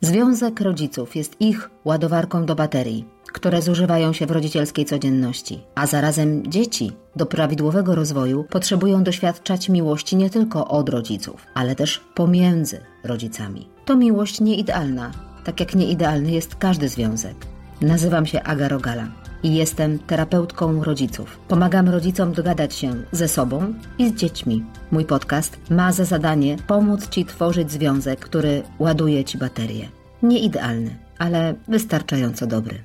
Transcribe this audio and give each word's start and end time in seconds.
Związek 0.00 0.60
rodziców 0.60 1.16
jest 1.16 1.40
ich 1.40 1.70
ładowarką 1.84 2.46
do 2.46 2.54
baterii, 2.54 3.04
które 3.32 3.62
zużywają 3.62 4.12
się 4.12 4.26
w 4.26 4.30
rodzicielskiej 4.30 4.84
codzienności, 4.84 5.60
a 5.74 5.86
zarazem 5.86 6.50
dzieci 6.50 6.92
do 7.16 7.26
prawidłowego 7.26 7.94
rozwoju 7.94 8.44
potrzebują 8.50 9.02
doświadczać 9.02 9.68
miłości 9.68 10.16
nie 10.16 10.30
tylko 10.30 10.68
od 10.68 10.88
rodziców, 10.88 11.46
ale 11.54 11.74
też 11.74 12.00
pomiędzy 12.14 12.80
rodzicami. 13.04 13.68
To 13.84 13.96
miłość 13.96 14.40
nieidealna, 14.40 15.10
tak 15.44 15.60
jak 15.60 15.74
nieidealny 15.74 16.30
jest 16.30 16.54
każdy 16.54 16.88
związek. 16.88 17.36
Nazywam 17.80 18.26
się 18.26 18.42
Aga 18.42 18.68
Rogala 18.68 19.08
i 19.42 19.54
jestem 19.54 19.98
terapeutką 19.98 20.84
rodziców. 20.84 21.38
Pomagam 21.48 21.88
rodzicom 21.88 22.32
dogadać 22.32 22.74
się 22.74 22.94
ze 23.12 23.28
sobą 23.28 23.74
i 23.98 24.08
z 24.08 24.14
dziećmi. 24.14 24.64
Mój 24.90 25.04
podcast 25.04 25.58
ma 25.70 25.92
za 25.92 26.04
zadanie 26.04 26.56
pomóc 26.66 27.08
Ci 27.08 27.24
tworzyć 27.24 27.70
związek, 27.72 28.20
który 28.20 28.62
ładuje 28.78 29.24
Ci 29.24 29.38
baterię. 29.38 29.88
Nie 30.22 30.38
idealny, 30.38 30.96
ale 31.18 31.54
wystarczająco 31.68 32.46
dobry. 32.46 32.84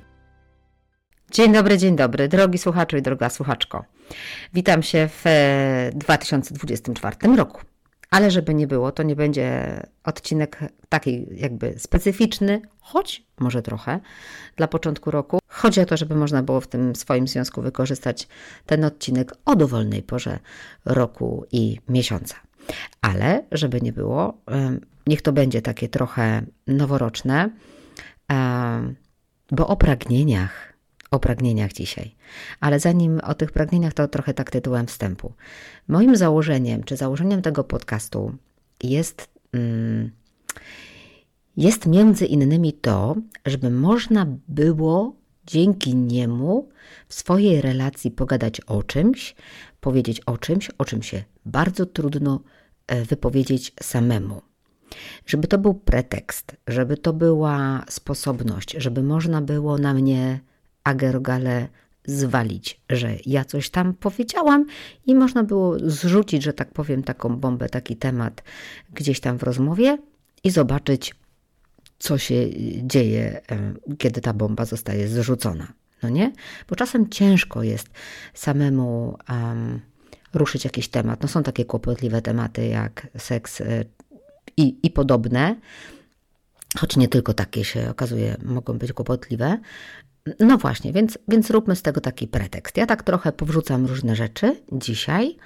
Dzień 1.30 1.52
dobry, 1.52 1.78
dzień 1.78 1.96
dobry, 1.96 2.28
drogi 2.28 2.58
słuchaczu 2.58 2.96
i 2.96 3.02
droga 3.02 3.30
słuchaczko. 3.30 3.84
Witam 4.54 4.82
się 4.82 5.08
w 5.08 5.24
2024 5.94 7.16
e, 7.22 7.36
roku. 7.36 7.60
Ale 8.14 8.30
żeby 8.30 8.54
nie 8.54 8.66
było, 8.66 8.92
to 8.92 9.02
nie 9.02 9.16
będzie 9.16 9.80
odcinek 10.04 10.60
taki 10.88 11.26
jakby 11.30 11.74
specyficzny, 11.78 12.62
choć 12.80 13.26
może 13.40 13.62
trochę 13.62 14.00
dla 14.56 14.68
początku 14.68 15.10
roku. 15.10 15.38
Chodzi 15.48 15.80
o 15.80 15.86
to, 15.86 15.96
żeby 15.96 16.14
można 16.14 16.42
było 16.42 16.60
w 16.60 16.66
tym 16.66 16.96
swoim 16.96 17.28
związku 17.28 17.62
wykorzystać 17.62 18.28
ten 18.66 18.84
odcinek 18.84 19.32
o 19.44 19.56
dowolnej 19.56 20.02
porze 20.02 20.38
roku 20.84 21.44
i 21.52 21.80
miesiąca. 21.88 22.34
Ale 23.02 23.44
żeby 23.52 23.80
nie 23.80 23.92
było, 23.92 24.38
niech 25.06 25.22
to 25.22 25.32
będzie 25.32 25.62
takie 25.62 25.88
trochę 25.88 26.42
noworoczne, 26.66 27.50
bo 29.50 29.66
o 29.66 29.76
pragnieniach 29.76 30.73
o 31.14 31.18
pragnieniach 31.18 31.72
dzisiaj. 31.72 32.14
Ale 32.60 32.80
zanim 32.80 33.20
o 33.20 33.34
tych 33.34 33.52
pragnieniach, 33.52 33.94
to 33.94 34.08
trochę 34.08 34.34
tak 34.34 34.50
tytułem 34.50 34.86
wstępu. 34.86 35.32
Moim 35.88 36.16
założeniem, 36.16 36.84
czy 36.84 36.96
założeniem 36.96 37.42
tego 37.42 37.64
podcastu 37.64 38.32
jest, 38.82 39.28
mm, 39.52 40.10
jest 41.56 41.86
między 41.86 42.26
innymi 42.26 42.72
to, 42.72 43.16
żeby 43.46 43.70
można 43.70 44.26
było 44.48 45.16
dzięki 45.46 45.96
niemu 45.96 46.68
w 47.08 47.14
swojej 47.14 47.60
relacji 47.60 48.10
pogadać 48.10 48.60
o 48.60 48.82
czymś, 48.82 49.34
powiedzieć 49.80 50.20
o 50.20 50.38
czymś, 50.38 50.70
o 50.78 50.84
czym 50.84 51.02
się 51.02 51.24
bardzo 51.44 51.86
trudno 51.86 52.40
e, 52.86 53.04
wypowiedzieć 53.04 53.72
samemu. 53.82 54.42
Żeby 55.26 55.48
to 55.48 55.58
był 55.58 55.74
pretekst, 55.74 56.56
żeby 56.68 56.96
to 56.96 57.12
była 57.12 57.84
sposobność, 57.88 58.74
żeby 58.78 59.02
można 59.02 59.42
było 59.42 59.78
na 59.78 59.94
mnie 59.94 60.40
Agergale 60.84 61.68
zwalić, 62.06 62.80
że 62.90 63.16
ja 63.26 63.44
coś 63.44 63.70
tam 63.70 63.94
powiedziałam 63.94 64.66
i 65.06 65.14
można 65.14 65.44
było 65.44 65.78
zrzucić, 65.78 66.42
że 66.42 66.52
tak 66.52 66.72
powiem, 66.72 67.02
taką 67.02 67.36
bombę, 67.36 67.68
taki 67.68 67.96
temat 67.96 68.42
gdzieś 68.94 69.20
tam 69.20 69.38
w 69.38 69.42
rozmowie 69.42 69.98
i 70.44 70.50
zobaczyć, 70.50 71.14
co 71.98 72.18
się 72.18 72.34
dzieje, 72.82 73.40
e, 73.50 73.74
kiedy 73.98 74.20
ta 74.20 74.32
bomba 74.32 74.64
zostaje 74.64 75.08
zrzucona. 75.08 75.72
No 76.02 76.08
nie? 76.08 76.32
Bo 76.68 76.76
czasem 76.76 77.08
ciężko 77.08 77.62
jest 77.62 77.88
samemu 78.34 79.18
um, 79.28 79.80
ruszyć 80.34 80.64
jakiś 80.64 80.88
temat. 80.88 81.22
No 81.22 81.28
są 81.28 81.42
takie 81.42 81.64
kłopotliwe 81.64 82.22
tematy 82.22 82.66
jak 82.66 83.06
seks 83.18 83.60
y, 83.60 83.84
i, 84.56 84.76
i 84.82 84.90
podobne, 84.90 85.56
choć 86.78 86.96
nie 86.96 87.08
tylko 87.08 87.34
takie 87.34 87.64
się 87.64 87.90
okazuje 87.90 88.36
mogą 88.42 88.78
być 88.78 88.92
kłopotliwe, 88.92 89.58
no 90.40 90.58
właśnie, 90.58 90.92
więc, 90.92 91.18
więc 91.28 91.50
róbmy 91.50 91.76
z 91.76 91.82
tego 91.82 92.00
taki 92.00 92.28
pretekst. 92.28 92.76
Ja 92.76 92.86
tak 92.86 93.02
trochę 93.02 93.32
powrzucam 93.32 93.86
różne 93.86 94.16
rzeczy 94.16 94.56
dzisiaj, 94.72 95.36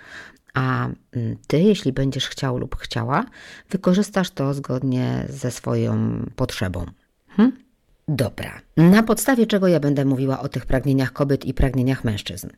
a 0.54 0.88
mm, 1.12 1.36
ty, 1.46 1.60
jeśli 1.60 1.92
będziesz 1.92 2.28
chciał 2.28 2.58
lub 2.58 2.76
chciała, 2.76 3.24
wykorzystasz 3.70 4.30
to 4.30 4.54
zgodnie 4.54 5.26
ze 5.28 5.50
swoją 5.50 6.22
potrzebą. 6.36 6.86
Hm? 7.28 7.52
Dobra. 8.08 8.60
Na 8.76 9.02
podstawie 9.02 9.46
czego 9.46 9.68
ja 9.68 9.80
będę 9.80 10.04
mówiła 10.04 10.40
o 10.40 10.48
tych 10.48 10.66
pragnieniach 10.66 11.12
kobiet 11.12 11.44
i 11.44 11.54
pragnieniach 11.54 12.04
mężczyzn? 12.04 12.48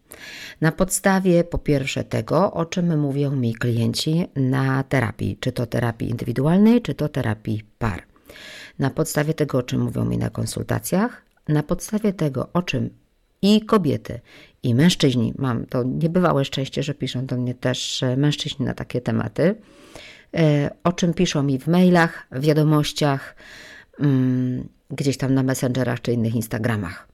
Na 0.61 0.73
podstawie 0.73 1.45
po 1.45 1.59
pierwsze 1.59 2.05
tego, 2.05 2.53
o 2.53 2.65
czym 2.65 3.01
mówią 3.01 3.37
mi 3.37 3.55
klienci 3.55 4.27
na 4.37 4.83
terapii, 4.83 5.37
czy 5.41 5.53
to 5.53 5.67
terapii 5.67 6.11
indywidualnej, 6.11 6.83
czy 6.83 6.95
to 6.95 7.09
terapii 7.09 7.65
par. 7.79 8.03
Na 8.79 8.91
podstawie 8.91 9.35
tego, 9.35 9.59
o 9.59 9.63
czym 9.63 9.81
mówią 9.81 10.05
mi 10.05 10.19
na 10.19 10.31
konsultacjach, 10.31 11.30
na 11.49 11.63
podstawie 11.63 12.13
tego, 12.13 12.49
o 12.53 12.63
czym 12.63 12.91
i 13.43 13.61
kobiety, 13.61 14.21
i 14.63 14.75
mężczyźni, 14.75 15.35
mam 15.39 15.67
to 15.67 15.83
niebywałe 15.83 16.45
szczęście, 16.45 16.83
że 16.83 16.95
piszą 16.95 17.27
do 17.27 17.37
mnie 17.37 17.55
też 17.55 18.03
e, 18.03 18.17
mężczyźni 18.17 18.67
na 18.67 18.75
takie 18.75 19.01
tematy, 19.01 19.55
e, 20.37 20.71
o 20.85 20.93
czym 20.93 21.15
piszą 21.15 21.43
mi 21.43 21.59
w 21.59 21.67
mailach, 21.67 22.27
w 22.33 22.41
wiadomościach, 22.41 23.37
mm, 24.01 24.69
gdzieś 24.91 25.17
tam 25.17 25.35
na 25.35 25.43
messengerach 25.43 26.01
czy 26.01 26.13
innych 26.13 26.35
Instagramach. 26.35 27.09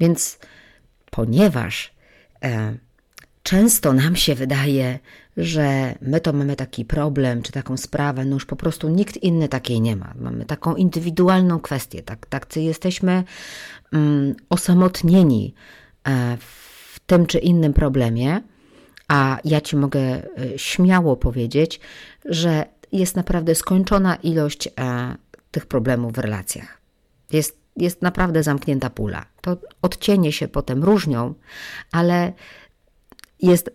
Więc 0.00 0.38
ponieważ 1.10 1.94
e, 2.44 2.74
często 3.42 3.92
nam 3.92 4.16
się 4.16 4.34
wydaje, 4.34 4.98
że 5.36 5.94
my 6.00 6.20
to 6.20 6.32
mamy 6.32 6.56
taki 6.56 6.84
problem 6.84 7.42
czy 7.42 7.52
taką 7.52 7.76
sprawę, 7.76 8.24
no 8.24 8.36
już 8.36 8.46
po 8.46 8.56
prostu 8.56 8.88
nikt 8.88 9.16
inny 9.16 9.48
takiej 9.48 9.80
nie 9.80 9.96
ma. 9.96 10.14
Mamy 10.20 10.44
taką 10.44 10.74
indywidualną 10.74 11.60
kwestię, 11.60 12.02
tak, 12.02 12.26
tak 12.26 12.56
jesteśmy 12.56 13.24
um, 13.92 14.34
osamotnieni 14.50 15.54
e, 16.08 16.36
w 16.40 17.00
tym 17.06 17.26
czy 17.26 17.38
innym 17.38 17.72
problemie, 17.72 18.40
a 19.08 19.38
ja 19.44 19.60
Ci 19.60 19.76
mogę 19.76 20.00
e, 20.00 20.22
śmiało 20.56 21.16
powiedzieć, 21.16 21.80
że 22.24 22.64
jest 22.92 23.16
naprawdę 23.16 23.54
skończona 23.54 24.16
ilość 24.16 24.68
e, 24.68 24.70
tych 25.50 25.66
problemów 25.66 26.12
w 26.12 26.18
relacjach. 26.18 26.80
Jest, 27.32 27.58
jest 27.76 28.02
naprawdę 28.02 28.42
zamknięta 28.42 28.90
pula. 28.90 29.26
To 29.40 29.56
odcienie 29.82 30.32
się 30.32 30.48
potem 30.48 30.84
różnią, 30.84 31.34
ale 31.92 32.32
jest 33.42 33.70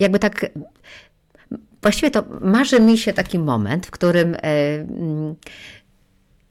jakby 0.00 0.18
tak. 0.18 0.46
Właściwie 1.82 2.10
to 2.10 2.24
marzy 2.40 2.80
mi 2.80 2.98
się 2.98 3.12
taki 3.12 3.38
moment, 3.38 3.86
w 3.86 3.90
którym 3.90 4.34
e, 4.34 4.38
mm, 4.40 5.34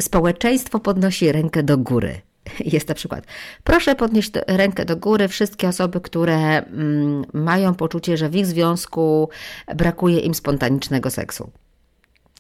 społeczeństwo 0.02 0.80
podnosi 0.80 1.32
rękę 1.32 1.64
do 1.64 1.78
góry. 1.78 2.22
Jest 2.74 2.90
na 2.90 2.96
przykład, 2.96 3.26
proszę 3.64 3.96
podnieść 3.96 4.32
rękę 4.48 4.86
do 4.86 4.98
góry 4.98 5.28
wszystkie 5.28 5.68
osoby, 5.68 6.02
które 6.02 6.66
mm, 6.66 7.26
mają 7.34 7.76
poczucie, 7.76 8.18
że 8.18 8.30
w 8.30 8.36
ich 8.36 8.46
związku 8.46 9.30
brakuje 9.76 10.20
im 10.20 10.34
spontanicznego 10.34 11.10
seksu. 11.10 11.52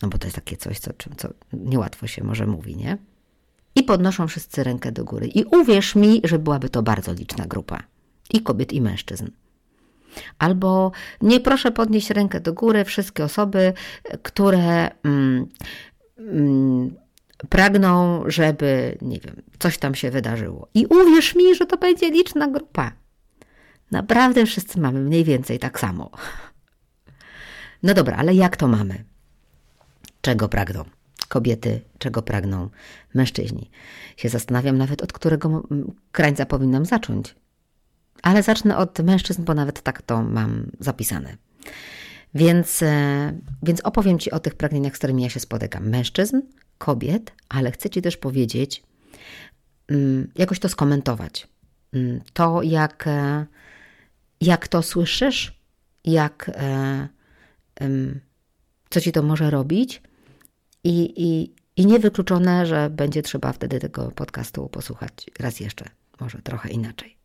No 0.02 0.10
bo 0.10 0.18
to 0.18 0.28
jest 0.28 0.36
takie 0.36 0.58
coś, 0.58 0.80
co, 0.80 0.92
co 1.18 1.30
niełatwo 1.54 2.08
się 2.08 2.24
może 2.24 2.48
mówi, 2.48 2.76
nie? 2.76 2.98
I 3.76 3.84
podnoszą 3.84 4.28
wszyscy 4.28 4.64
rękę 4.64 4.92
do 4.92 5.06
góry. 5.06 5.28
I 5.28 5.44
uwierz 5.44 5.96
mi, 5.96 6.22
że 6.24 6.40
byłaby 6.40 6.70
to 6.70 6.84
bardzo 6.84 7.14
liczna 7.14 7.46
grupa. 7.46 7.84
I 8.34 8.42
kobiet, 8.42 8.74
i 8.74 8.82
mężczyzn. 8.82 9.28
Albo 10.40 10.92
nie 11.22 11.40
proszę 11.40 11.72
podnieść 11.72 12.10
rękę 12.10 12.40
do 12.40 12.54
góry 12.54 12.86
wszystkie 12.86 13.24
osoby, 13.24 13.74
które 14.24 14.92
mm, 15.04 15.48
mm, 16.18 16.96
pragną, 17.50 18.24
żeby, 18.26 18.98
nie 19.02 19.20
wiem, 19.20 19.42
coś 19.60 19.78
tam 19.78 19.96
się 19.96 20.12
wydarzyło. 20.12 20.68
I 20.74 20.86
uwierz 20.86 21.36
mi, 21.36 21.56
że 21.56 21.66
to 21.66 21.78
będzie 21.78 22.12
liczna 22.12 22.48
grupa. 22.48 22.92
Naprawdę 23.92 24.46
wszyscy 24.46 24.80
mamy 24.80 25.00
mniej 25.00 25.24
więcej 25.24 25.60
tak 25.60 25.80
samo. 25.80 26.12
No 27.84 27.94
dobra, 27.94 28.18
ale 28.18 28.34
jak 28.34 28.58
to 28.58 28.68
mamy? 28.68 29.04
Czego 30.22 30.50
pragną 30.50 30.84
kobiety, 31.30 31.82
czego 31.98 32.22
pragną 32.22 32.70
mężczyźni? 33.14 33.72
Się 34.18 34.30
zastanawiam 34.30 34.78
nawet, 34.78 35.02
od 35.02 35.14
którego 35.14 35.64
krańca 36.12 36.46
powinnam 36.46 36.86
zacząć 36.86 37.36
ale 38.22 38.44
zacznę 38.44 38.78
od 38.78 39.00
mężczyzn, 39.00 39.44
bo 39.44 39.54
nawet 39.54 39.82
tak 39.82 40.02
to 40.02 40.24
mam 40.24 40.72
zapisane. 40.80 41.38
Więc, 42.36 42.84
e, 42.84 43.34
więc 43.64 43.82
opowiem 43.82 44.20
Ci 44.20 44.32
o 44.32 44.40
tych 44.40 44.56
pragnieniach, 44.56 44.96
z 44.96 44.98
którymi 44.98 45.24
ja 45.24 45.30
się 45.30 45.40
spotykam. 45.40 45.90
Mężczyzn, 45.90 46.42
kobiet, 46.78 47.32
ale 47.50 47.72
chcę 47.72 47.90
Ci 47.90 48.02
też 48.02 48.18
powiedzieć, 48.18 48.84
mm, 49.88 50.32
jakoś 50.36 50.60
to 50.60 50.70
skomentować. 50.70 51.48
Mm, 51.94 52.22
to, 52.34 52.62
jak, 52.62 53.08
e, 53.08 53.46
jak 54.42 54.68
to 54.68 54.82
słyszysz, 54.82 55.60
jak, 56.06 56.52
e, 56.54 57.08
co 58.90 59.02
Ci 59.02 59.12
to 59.12 59.24
może 59.24 59.50
robić 59.50 60.02
i, 60.84 61.14
i, 61.18 61.54
i 61.78 61.86
niewykluczone, 61.86 62.66
że 62.66 62.90
będzie 62.90 63.22
trzeba 63.22 63.54
wtedy 63.54 63.80
tego 63.80 64.12
podcastu 64.12 64.70
posłuchać 64.70 65.30
raz 65.40 65.60
jeszcze, 65.60 65.86
może 66.20 66.42
trochę 66.42 66.70
inaczej. 66.70 67.23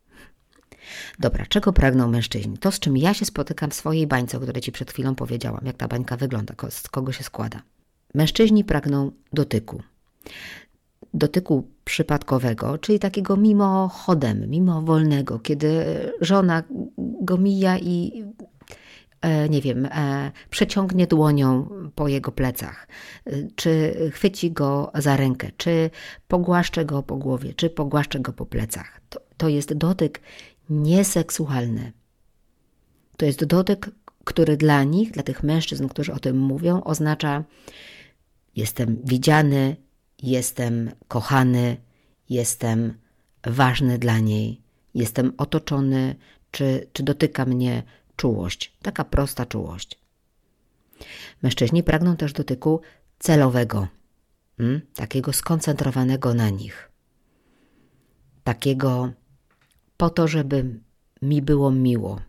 Dobra, 1.19 1.47
czego 1.47 1.73
pragną 1.73 2.09
mężczyźni? 2.09 2.59
To, 2.59 2.73
z 2.73 2.79
czym 2.79 2.97
ja 2.97 3.15
się 3.15 3.25
spotykam 3.25 3.71
w 3.71 3.75
swojej 3.75 4.07
bańce, 4.07 4.37
o 4.37 4.41
której 4.41 4.63
Ci 4.63 4.73
przed 4.73 4.91
chwilą 4.93 5.15
powiedziałam, 5.15 5.67
jak 5.67 5.77
ta 5.77 5.89
bańka 5.89 6.17
wygląda, 6.17 6.55
z 6.71 6.89
kogo 6.89 7.13
się 7.13 7.25
składa. 7.25 7.63
Mężczyźni 8.15 8.65
pragną 8.65 9.11
dotyku. 9.33 9.83
Dotyku 11.15 11.69
przypadkowego, 11.85 12.79
czyli 12.79 12.99
takiego 12.99 13.37
mimochodem, 13.37 14.51
mimowolnego, 14.51 15.39
kiedy 15.39 15.85
żona 16.21 16.63
go 16.99 17.37
mija 17.39 17.79
i 17.79 18.25
e, 19.21 19.49
nie 19.49 19.63
wiem, 19.63 19.87
e, 19.87 20.33
przeciągnie 20.51 21.07
dłonią 21.07 21.69
po 21.95 22.09
jego 22.09 22.33
plecach, 22.33 22.89
czy 23.57 23.95
chwyci 24.13 24.53
go 24.53 24.91
za 24.95 25.17
rękę, 25.17 25.49
czy 25.57 25.91
pogłaszcze 26.29 26.85
go 26.85 27.03
po 27.03 27.17
głowie, 27.17 27.55
czy 27.55 27.71
pogłaszcze 27.71 28.21
go 28.21 28.33
po 28.33 28.47
plecach. 28.47 29.01
To, 29.09 29.21
to 29.37 29.49
jest 29.49 29.75
dotyk 29.75 30.21
nieseksualny. 30.71 31.93
To 33.17 33.27
jest 33.27 33.45
dotyk, 33.45 33.91
który 34.25 34.57
dla 34.57 34.85
nich, 34.85 35.11
dla 35.11 35.23
tych 35.23 35.43
mężczyzn, 35.43 35.89
którzy 35.89 36.13
o 36.13 36.19
tym 36.19 36.39
mówią, 36.39 36.83
oznacza 36.85 37.45
jestem 38.57 38.97
widziany, 39.05 39.77
jestem 40.23 40.91
kochany, 41.09 41.77
jestem 42.29 42.95
ważny 43.47 43.99
dla 43.99 44.19
niej, 44.19 44.61
jestem 44.95 45.33
otoczony, 45.37 46.17
czy, 46.51 46.87
czy 46.93 47.03
dotyka 47.03 47.45
mnie 47.45 47.83
czułość, 48.17 48.73
taka 48.83 49.05
prosta 49.05 49.47
czułość. 49.47 49.99
Mężczyźni 51.43 51.83
pragną 51.83 52.17
też 52.17 52.33
dotyku 52.33 52.81
celowego, 53.19 53.89
hmm? 54.59 54.81
takiego 54.95 55.33
skoncentrowanego 55.33 56.35
na 56.35 56.51
nich, 56.51 56.91
takiego 58.45 59.13
po 59.99 60.11
to, 60.11 60.29
żeby 60.29 60.81
mi 61.23 61.43
było 61.43 61.71
miło. 61.71 62.21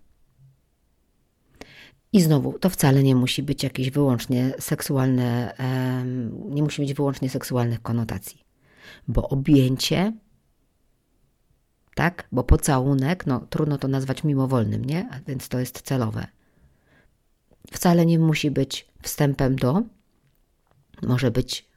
I 2.14 2.22
znowu, 2.22 2.60
to 2.60 2.70
wcale 2.70 3.04
nie 3.04 3.16
musi 3.16 3.44
być 3.44 3.64
jakieś 3.64 3.90
wyłącznie 3.90 4.54
seksualne, 4.60 5.54
nie 6.50 6.64
musi 6.64 6.82
mieć 6.82 6.94
wyłącznie 6.94 7.30
seksualnych 7.30 7.82
konotacji, 7.82 8.44
bo 9.08 9.30
objęcie, 9.30 10.14
tak, 11.96 12.28
bo 12.32 12.44
pocałunek, 12.44 13.26
no 13.26 13.40
trudno 13.50 13.78
to 13.78 13.88
nazwać 13.88 14.24
mimowolnym, 14.24 14.86
nie? 14.86 15.10
A 15.12 15.20
więc 15.28 15.50
to 15.50 15.60
jest 15.60 15.82
celowe. 15.82 16.28
Wcale 17.72 18.06
nie 18.06 18.20
musi 18.20 18.52
być 18.52 18.88
wstępem 19.02 19.56
do, 19.56 19.82
może 21.02 21.32
być 21.32 21.70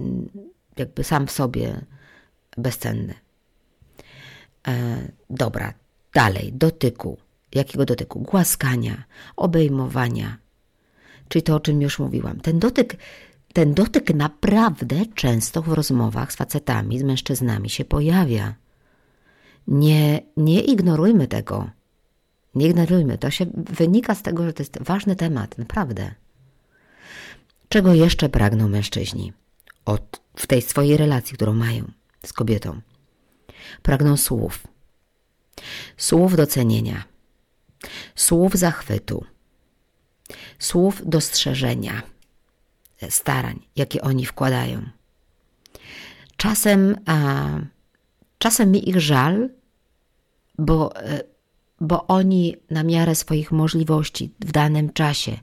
mm, 0.00 0.28
jakby 0.76 1.04
sam 1.04 1.26
w 1.26 1.30
sobie 1.30 1.84
bezcenny. 2.56 3.14
E, 4.68 4.98
dobra, 5.30 5.74
dalej, 6.14 6.52
dotyku 6.52 7.18
Jakiego 7.54 7.84
dotyku? 7.84 8.20
Głaskania, 8.20 9.04
obejmowania. 9.36 10.38
Czyli 11.28 11.42
to, 11.42 11.56
o 11.56 11.60
czym 11.60 11.82
już 11.82 11.98
mówiłam. 11.98 12.40
Ten 12.40 12.58
dotyk, 12.58 12.96
ten 13.52 13.74
dotyk 13.74 14.14
naprawdę 14.14 14.96
często 15.14 15.62
w 15.62 15.68
rozmowach 15.68 16.32
z 16.32 16.36
facetami, 16.36 16.98
z 16.98 17.02
mężczyznami 17.02 17.70
się 17.70 17.84
pojawia. 17.84 18.54
Nie, 19.68 20.22
nie 20.36 20.60
ignorujmy 20.60 21.28
tego. 21.28 21.70
Nie 22.54 22.66
ignorujmy. 22.66 23.18
To 23.18 23.30
się 23.30 23.46
wynika 23.54 24.14
z 24.14 24.22
tego, 24.22 24.44
że 24.44 24.52
to 24.52 24.62
jest 24.62 24.78
ważny 24.80 25.16
temat, 25.16 25.58
naprawdę. 25.58 26.14
Czego 27.68 27.94
jeszcze 27.94 28.28
pragną 28.28 28.68
mężczyźni 28.68 29.32
od, 29.84 30.20
w 30.36 30.46
tej 30.46 30.62
swojej 30.62 30.96
relacji, 30.96 31.34
którą 31.34 31.54
mają 31.54 31.90
z 32.24 32.32
kobietą? 32.32 32.80
Pragną 33.82 34.16
słów. 34.16 34.66
Słów 35.96 36.36
docenienia 36.36 37.04
słów 38.14 38.54
zachwytu, 38.54 39.24
słów 40.58 41.02
dostrzeżenia, 41.04 42.02
starań, 43.08 43.60
jakie 43.76 44.02
oni 44.02 44.26
wkładają. 44.26 44.82
Czasem, 46.36 46.96
a, 47.06 47.46
czasem 48.38 48.70
mi 48.70 48.88
ich 48.88 49.00
żal, 49.00 49.50
bo, 50.58 50.96
e, 50.96 51.20
bo 51.80 52.06
oni 52.06 52.56
na 52.70 52.82
miarę 52.82 53.14
swoich 53.14 53.52
możliwości 53.52 54.30
w 54.40 54.52
danym 54.52 54.92
czasie 54.92 55.38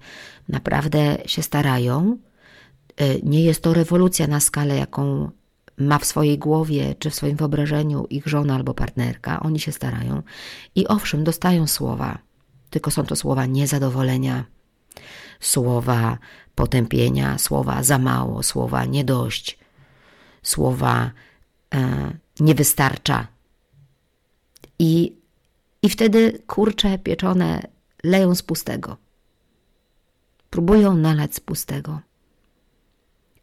naprawdę 0.49 1.17
się 1.25 1.43
starają. 1.43 2.17
E, 2.97 3.19
nie 3.23 3.43
jest 3.43 3.61
to 3.61 3.73
rewolucja 3.73 4.27
na 4.27 4.39
skalę, 4.39 4.75
jaką 4.75 5.31
ma 5.77 5.99
w 5.99 6.05
swojej 6.05 6.37
głowie 6.37 6.95
czy 6.99 7.09
w 7.09 7.15
swoim 7.15 7.37
wyobrażeniu 7.37 8.05
ich 8.09 8.27
żona 8.27 8.55
albo 8.55 8.73
partnerka. 8.73 9.39
Oni 9.39 9.59
się 9.59 9.71
starają 9.71 10.23
i 10.75 10.87
owszem, 10.87 11.23
dostają 11.23 11.67
słowa, 11.67 12.17
tylko 12.69 12.91
są 12.91 13.03
to 13.03 13.15
słowa 13.15 13.45
niezadowolenia, 13.45 14.45
słowa 15.39 16.17
potępienia, 16.55 17.37
słowa 17.37 17.83
za 17.83 17.97
mało, 17.97 18.43
słowa 18.43 18.85
nie 18.85 19.03
dość, 19.03 19.57
słowa 20.43 21.11
e, 21.73 22.11
nie 22.39 22.55
wystarcza. 22.55 23.27
I, 24.79 25.17
I 25.81 25.89
wtedy 25.89 26.43
kurcze 26.47 26.97
pieczone 26.97 27.67
leją 28.03 28.35
z 28.35 28.41
pustego. 28.41 28.97
Próbują 30.49 30.95
nalać 30.95 31.35
z 31.35 31.39
pustego. 31.39 31.99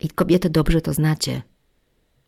I 0.01 0.09
kobiety 0.09 0.51
dobrze 0.51 0.81
to 0.81 0.93
znacie, 0.93 1.43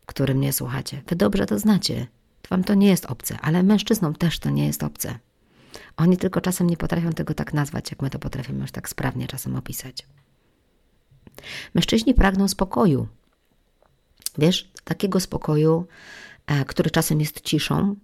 który 0.06 0.34
mnie 0.34 0.52
słuchacie. 0.52 1.02
Wy 1.06 1.16
dobrze 1.16 1.46
to 1.46 1.58
znacie. 1.58 2.06
Wam 2.50 2.64
to 2.64 2.74
nie 2.74 2.88
jest 2.88 3.06
obce, 3.06 3.38
ale 3.40 3.62
mężczyznom 3.62 4.14
też 4.14 4.38
to 4.38 4.50
nie 4.50 4.66
jest 4.66 4.82
obce. 4.82 5.18
Oni 5.96 6.16
tylko 6.16 6.40
czasem 6.40 6.70
nie 6.70 6.76
potrafią 6.76 7.12
tego 7.12 7.34
tak 7.34 7.54
nazwać, 7.54 7.90
jak 7.90 8.02
my 8.02 8.10
to 8.10 8.18
potrafimy 8.18 8.60
już 8.60 8.72
tak 8.72 8.88
sprawnie 8.88 9.26
czasem 9.26 9.56
opisać. 9.56 10.06
Mężczyźni 11.74 12.14
pragną 12.14 12.48
spokoju. 12.48 13.08
Wiesz, 14.38 14.70
takiego 14.84 15.20
spokoju, 15.20 15.86
e, 16.46 16.64
który 16.64 16.90
czasem 16.90 17.20
jest 17.20 17.40
ciszą, 17.40 17.96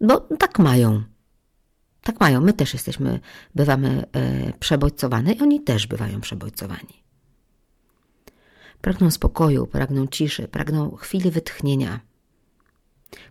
bo 0.00 0.20
tak 0.20 0.58
mają. 0.58 1.02
Tak 2.02 2.20
mają. 2.20 2.40
My 2.40 2.52
też 2.52 2.72
jesteśmy, 2.72 3.20
bywamy 3.54 4.04
e, 4.12 4.52
przebodźcowani 4.52 5.36
i 5.36 5.40
oni 5.40 5.60
też 5.60 5.86
bywają 5.86 6.20
przebodźcowani. 6.20 7.07
Pragną 8.80 9.10
spokoju, 9.10 9.66
pragną 9.66 10.06
ciszy, 10.06 10.48
pragną 10.48 10.96
chwili 10.96 11.30
wytchnienia, 11.30 12.00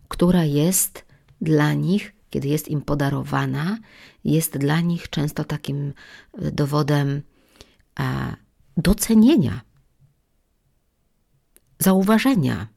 która 0.08 0.44
jest 0.44 1.06
dla 1.42 1.74
nich 1.74 2.18
kiedy 2.30 2.48
jest 2.48 2.68
im 2.68 2.82
podarowana, 2.82 3.78
jest 4.24 4.58
dla 4.58 4.82
nich 4.82 5.10
często 5.10 5.44
takim 5.44 5.94
e, 6.34 6.52
dowodem 6.52 7.22
e, 8.00 8.36
docenienia, 8.78 9.62
zauważenia. 11.80 12.68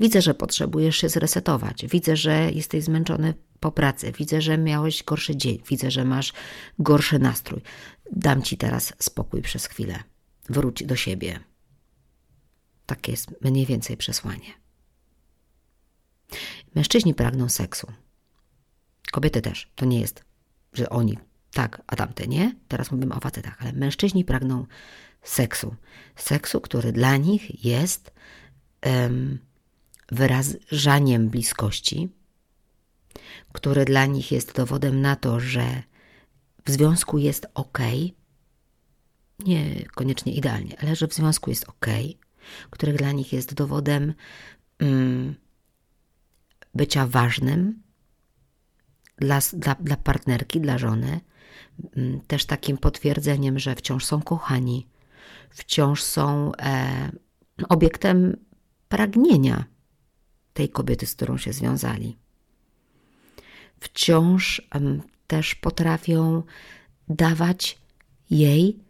Widzę, 0.00 0.22
że 0.22 0.34
potrzebujesz 0.34 0.96
się 0.96 1.08
zresetować, 1.08 1.86
widzę, 1.86 2.16
że 2.16 2.52
jesteś 2.52 2.84
zmęczony 2.84 3.34
po 3.60 3.72
pracy, 3.72 4.12
widzę, 4.12 4.40
że 4.40 4.58
miałeś 4.58 5.04
gorszy 5.04 5.36
dzień, 5.36 5.62
widzę, 5.68 5.90
że 5.90 6.04
masz 6.04 6.32
gorszy 6.78 7.18
nastrój. 7.18 7.60
Dam 8.12 8.42
ci 8.42 8.56
teraz 8.56 8.92
spokój 8.98 9.42
przez 9.42 9.66
chwilę. 9.66 10.02
Wróć 10.48 10.84
do 10.84 10.96
siebie. 10.96 11.40
Takie 12.86 13.12
jest 13.12 13.42
mniej 13.42 13.66
więcej 13.66 13.96
przesłanie. 13.96 14.52
Mężczyźni 16.74 17.14
pragną 17.14 17.48
seksu. 17.48 17.92
Kobiety 19.12 19.42
też. 19.42 19.70
To 19.74 19.84
nie 19.84 20.00
jest, 20.00 20.24
że 20.72 20.88
oni 20.88 21.18
tak, 21.52 21.82
a 21.86 21.96
tamte 21.96 22.26
nie. 22.26 22.54
Teraz 22.68 22.90
mówimy 22.90 23.14
o 23.14 23.20
facetach, 23.20 23.56
ale 23.62 23.72
mężczyźni 23.72 24.24
pragną 24.24 24.66
seksu. 25.22 25.74
Seksu, 26.16 26.60
który 26.60 26.92
dla 26.92 27.16
nich 27.16 27.64
jest 27.64 28.12
um, 28.86 29.38
wyrażaniem 30.12 31.28
bliskości, 31.28 32.08
który 33.52 33.84
dla 33.84 34.06
nich 34.06 34.32
jest 34.32 34.56
dowodem 34.56 35.00
na 35.00 35.16
to, 35.16 35.40
że 35.40 35.82
w 36.66 36.70
związku 36.70 37.18
jest 37.18 37.46
ok, 37.54 37.78
nie 39.38 39.84
koniecznie 39.94 40.32
idealnie, 40.32 40.80
ale 40.80 40.96
że 40.96 41.08
w 41.08 41.14
związku 41.14 41.50
jest 41.50 41.68
ok, 41.68 41.86
który 42.70 42.92
dla 42.92 43.12
nich 43.12 43.32
jest 43.32 43.54
dowodem 43.54 44.14
um, 44.80 45.34
bycia 46.74 47.06
ważnym, 47.06 47.82
dla, 49.16 49.38
dla, 49.52 49.74
dla 49.74 49.96
partnerki, 49.96 50.60
dla 50.60 50.78
żony, 50.78 51.20
mm, 51.96 52.20
też 52.20 52.44
takim 52.44 52.78
potwierdzeniem, 52.78 53.58
że 53.58 53.74
wciąż 53.74 54.04
są 54.04 54.22
kochani, 54.22 54.86
wciąż 55.50 56.02
są 56.02 56.52
e, 56.58 57.10
obiektem 57.68 58.36
pragnienia 58.88 59.64
tej 60.52 60.68
kobiety, 60.68 61.06
z 61.06 61.14
którą 61.14 61.38
się 61.38 61.52
związali. 61.52 62.18
Wciąż 63.80 64.60
e, 64.74 64.80
też 65.26 65.54
potrafią 65.54 66.42
dawać 67.08 67.78
jej 68.30 68.87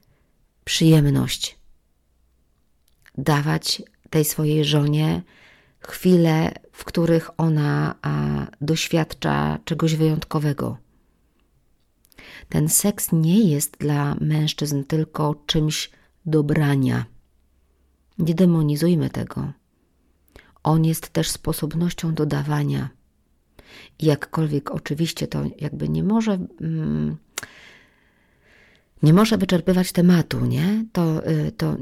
przyjemność, 0.68 1.58
dawać 3.18 3.82
tej 4.10 4.24
swojej 4.24 4.64
żonie 4.64 5.22
chwile, 5.80 6.52
w 6.72 6.84
których 6.84 7.40
ona 7.40 7.94
a, 8.02 8.46
doświadcza 8.60 9.58
czegoś 9.64 9.96
wyjątkowego. 9.96 10.78
Ten 12.48 12.68
seks 12.68 13.12
nie 13.12 13.50
jest 13.50 13.76
dla 13.78 14.14
mężczyzn 14.20 14.84
tylko 14.84 15.34
czymś 15.46 15.90
dobrania. 16.26 17.04
Nie 18.18 18.34
demonizujmy 18.34 19.10
tego. 19.10 19.52
On 20.62 20.84
jest 20.84 21.08
też 21.10 21.30
sposobnością 21.30 22.14
dodawania. 22.14 22.88
Jakkolwiek 24.00 24.70
oczywiście 24.70 25.26
to 25.26 25.44
jakby 25.58 25.88
nie 25.88 26.04
może. 26.04 26.38
Mm, 26.60 27.16
nie 29.02 29.12
może 29.12 29.38
wyczerpywać 29.38 29.92
tematu, 29.92 30.46
nie? 30.46 30.84
To, 30.92 31.28
y, 31.30 31.52
to 31.52 31.76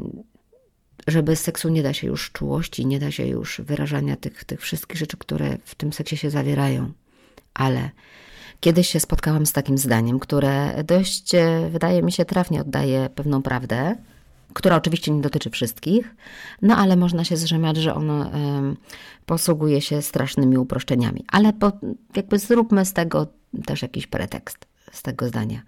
że 1.06 1.23
bez 1.23 1.40
seksu 1.40 1.68
nie 1.68 1.82
da 1.82 1.92
się 1.92 2.06
już 2.06 2.32
czułości, 2.32 2.87
nie 2.87 2.99
da 2.99 3.11
się 3.11 3.26
już 3.26 3.61
wyrażania 3.61 4.16
tych, 4.16 4.44
tych 4.44 4.61
wszystkich 4.61 4.99
rzeczy, 4.99 5.16
które 5.16 5.58
w 5.64 5.75
tym 5.75 5.92
seksie 5.92 6.16
się 6.16 6.30
zawierają. 6.30 6.92
Ale 7.54 7.90
kiedyś 8.61 8.88
się 8.88 9.00
spotkałam 9.00 9.46
z 9.46 9.52
takim 9.52 9.78
zdaniem, 9.78 10.18
które 10.18 10.85
dość, 10.85 11.35
e, 11.35 11.68
wydaje 11.70 12.02
mi 12.02 12.12
się, 12.12 12.25
trafnie 12.25 12.61
oddaje 12.61 13.11
pewną 13.14 13.42
prawdę, 13.42 13.96
która 14.54 14.76
oczywiście 14.76 15.12
nie 15.12 15.20
dotyczy 15.20 15.50
wszystkich, 15.50 16.14
no 16.62 16.76
ale 16.76 16.96
można 16.96 17.25
się 17.25 17.37
zrzemać, 17.37 17.76
że 17.76 17.94
ono 17.94 18.30
posługuje 19.26 19.80
się 19.80 20.02
strasznymi 20.02 20.58
uproszczeniami. 20.58 21.25
Ale 21.32 21.52
po, 21.52 21.73
jakby 22.16 22.38
zróbmy 22.38 22.85
z 22.85 22.92
tego 22.92 23.26
też 23.66 23.82
jakiś 23.82 24.06
pretekst, 24.06 24.66
z 24.92 25.02
tego 25.02 25.28
zdania. 25.28 25.62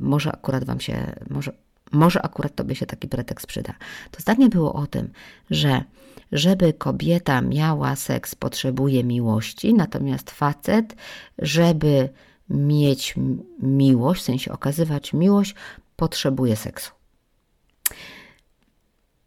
Może 0.00 0.32
akurat 0.32 0.64
Wam 0.64 0.80
się, 0.80 1.12
może 1.30 1.52
może 1.92 2.22
akurat 2.22 2.54
tobie 2.54 2.74
się 2.74 2.86
taki 2.86 3.08
pretekst 3.08 3.46
przyda. 3.46 3.74
To 4.10 4.20
zdanie 4.20 4.48
było 4.48 4.72
o 4.72 4.86
tym, 4.86 5.10
że 5.50 5.84
żeby 6.32 6.72
kobieta 6.72 7.40
miała 7.40 7.96
seks, 7.96 8.34
potrzebuje 8.34 9.04
miłości, 9.04 9.74
natomiast 9.74 10.30
facet, 10.30 10.96
żeby 11.38 12.08
mieć 12.50 13.14
miłość, 13.62 14.22
w 14.22 14.24
sensie 14.24 14.52
okazywać 14.52 15.12
miłość, 15.12 15.54
potrzebuje 15.96 16.56
seksu. 16.56 16.92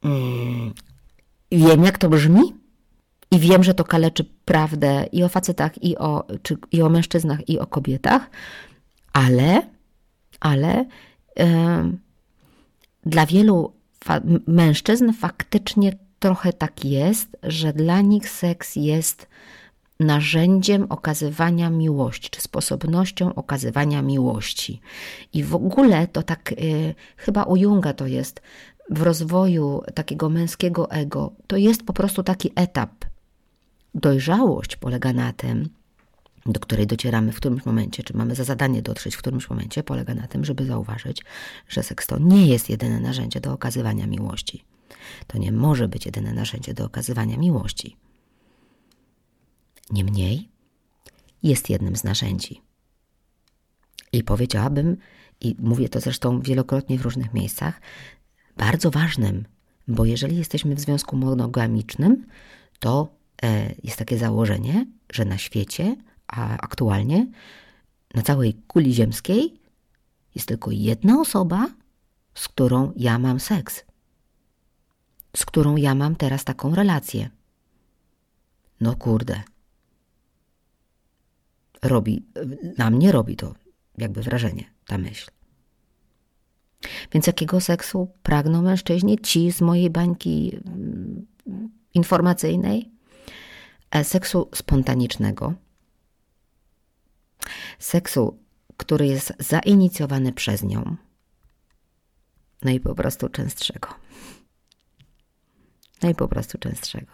Hmm. 0.03 0.73
Wiem, 1.51 1.83
jak 1.83 1.97
to 1.97 2.09
brzmi, 2.09 2.55
i 3.31 3.39
wiem, 3.39 3.63
że 3.63 3.73
to 3.73 3.83
kaleczy 3.83 4.25
prawdę 4.45 5.05
i 5.11 5.23
o 5.23 5.29
facetach, 5.29 5.83
i 5.83 5.97
o, 5.97 6.27
czy, 6.43 6.57
i 6.71 6.81
o 6.81 6.89
mężczyznach, 6.89 7.49
i 7.49 7.59
o 7.59 7.67
kobietach, 7.67 8.29
ale, 9.13 9.61
ale. 10.39 10.85
Dla 13.05 13.25
wielu 13.25 13.73
mężczyzn 14.47 15.13
faktycznie 15.13 15.93
trochę 16.19 16.53
tak 16.53 16.85
jest, 16.85 17.37
że 17.43 17.73
dla 17.73 18.01
nich 18.01 18.29
seks 18.29 18.75
jest 18.75 19.27
narzędziem 19.99 20.85
okazywania 20.89 21.69
miłości, 21.69 22.29
czy 22.29 22.41
sposobnością 22.41 23.35
okazywania 23.35 24.01
miłości. 24.01 24.81
I 25.33 25.43
w 25.43 25.55
ogóle 25.55 26.07
to 26.07 26.23
tak, 26.23 26.51
y, 26.51 26.95
chyba 27.17 27.43
u 27.43 27.55
Junga 27.55 27.93
to 27.93 28.07
jest, 28.07 28.41
w 28.89 29.01
rozwoju 29.01 29.81
takiego 29.93 30.29
męskiego 30.29 30.91
ego, 30.91 31.31
to 31.47 31.57
jest 31.57 31.83
po 31.83 31.93
prostu 31.93 32.23
taki 32.23 32.51
etap. 32.55 32.91
Dojrzałość 33.95 34.75
polega 34.75 35.13
na 35.13 35.33
tym, 35.33 35.69
do 36.45 36.59
której 36.59 36.87
docieramy 36.87 37.31
w 37.31 37.35
którymś 37.35 37.65
momencie, 37.65 38.03
czy 38.03 38.17
mamy 38.17 38.35
za 38.35 38.43
zadanie 38.43 38.81
dotrzeć 38.81 39.15
w 39.15 39.17
którymś 39.17 39.49
momencie, 39.49 39.83
polega 39.83 40.15
na 40.15 40.27
tym, 40.27 40.45
żeby 40.45 40.65
zauważyć, 40.65 41.23
że 41.67 41.83
seks 41.83 42.07
to 42.07 42.19
nie 42.19 42.47
jest 42.47 42.69
jedyne 42.69 42.99
narzędzie 42.99 43.39
do 43.41 43.53
okazywania 43.53 44.07
miłości. 44.07 44.63
To 45.27 45.37
nie 45.37 45.51
może 45.51 45.87
być 45.87 46.05
jedyne 46.05 46.33
narzędzie 46.33 46.73
do 46.73 46.85
okazywania 46.85 47.37
miłości. 47.37 47.97
Niemniej 49.91 50.49
jest 51.43 51.69
jednym 51.69 51.95
z 51.95 52.03
narzędzi. 52.03 52.61
I 54.11 54.23
powiedziałabym, 54.23 54.97
i 55.41 55.55
mówię 55.59 55.89
to 55.89 55.99
zresztą 55.99 56.41
wielokrotnie 56.41 56.99
w 56.99 57.01
różnych 57.01 57.33
miejscach, 57.33 57.81
bardzo 58.57 58.91
ważnym, 58.91 59.45
bo 59.87 60.05
jeżeli 60.05 60.37
jesteśmy 60.37 60.75
w 60.75 60.79
związku 60.79 61.17
monogamicznym, 61.17 62.25
to 62.79 63.07
e, 63.43 63.75
jest 63.83 63.97
takie 63.97 64.17
założenie, 64.17 64.85
że 65.11 65.25
na 65.25 65.37
świecie 65.37 65.95
aktualnie 66.61 67.27
na 68.15 68.21
całej 68.21 68.53
kuli 68.53 68.93
ziemskiej 68.93 69.59
jest 70.35 70.47
tylko 70.47 70.71
jedna 70.71 71.21
osoba, 71.21 71.67
z 72.33 72.47
którą 72.47 72.93
ja 72.95 73.19
mam 73.19 73.39
seks, 73.39 73.85
z 75.37 75.45
którą 75.45 75.75
ja 75.75 75.95
mam 75.95 76.15
teraz 76.15 76.43
taką 76.43 76.75
relację. 76.75 77.29
No 78.81 78.95
kurde. 78.95 79.43
Robi, 81.81 82.25
na 82.77 82.89
mnie 82.89 83.11
robi 83.11 83.35
to 83.35 83.55
jakby 83.97 84.21
wrażenie, 84.21 84.63
ta 84.85 84.97
myśl. 84.97 85.31
Więc 87.11 87.27
jakiego 87.27 87.61
seksu 87.61 88.07
pragną 88.23 88.61
mężczyźni? 88.61 89.19
Ci 89.19 89.51
z 89.51 89.61
mojej 89.61 89.89
bańki 89.89 90.57
mm, 90.65 91.27
informacyjnej? 91.93 92.91
E, 93.91 94.03
seksu 94.03 94.49
spontanicznego, 94.55 95.53
seksu, 97.79 98.39
który 98.77 99.07
jest 99.07 99.33
zainicjowany 99.39 100.33
przez 100.33 100.63
nią, 100.63 100.97
no 102.61 102.71
i 102.71 102.79
po 102.79 102.95
prostu 102.95 103.29
częstszego. 103.29 103.89
No 106.03 106.09
i 106.09 106.15
po 106.15 106.27
prostu 106.27 106.57
częstszego. 106.57 107.11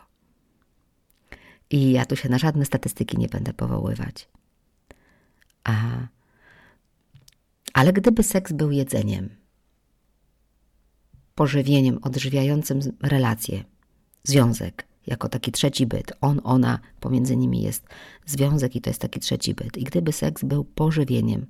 I 1.70 1.91
ja 1.91 2.05
tu 2.05 2.15
się 2.15 2.29
na 2.29 2.38
żadne 2.38 2.65
statystyki 2.65 3.17
nie 3.17 3.27
będę 3.27 3.53
powoływać. 3.53 4.29
A, 5.63 5.74
ale 7.74 7.94
gdyby 7.94 8.24
seks 8.24 8.51
był 8.51 8.72
jedzeniem, 8.72 9.36
pożywieniem 11.36 12.00
odżywiającym 12.01 12.79
relacje, 13.01 13.63
związek, 14.24 14.88
jako 15.07 15.29
taki 15.29 15.51
trzeci 15.51 15.85
byt. 15.85 16.13
On, 16.21 16.41
ona, 16.43 16.79
pomiędzy 17.00 17.35
nimi 17.38 17.62
jest 17.62 17.88
związek 18.25 18.75
i 18.75 18.81
to 18.81 18.89
jest 18.89 19.01
taki 19.01 19.19
trzeci 19.19 19.53
byt. 19.53 19.77
I 19.77 19.83
gdyby 19.83 20.12
seks 20.12 20.43
był 20.43 20.63
pożywieniem, 20.63 21.47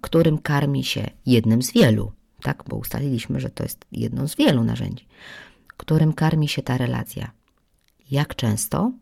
którym 0.00 0.38
karmi 0.38 0.84
się 0.84 1.10
jednym 1.26 1.62
z 1.62 1.72
wielu, 1.72 2.12
tak, 2.42 2.64
bo 2.68 2.76
ustaliliśmy, 2.76 3.40
że 3.40 3.50
to 3.50 3.62
jest 3.62 3.84
jedno 3.92 4.28
z 4.28 4.36
wielu 4.36 4.64
narzędzi, 4.64 5.06
którym 5.76 6.12
karmi 6.12 6.48
się 6.48 6.62
ta 6.62 6.78
relacja. 6.78 7.30
Jak 8.10 8.34
często 8.34 8.92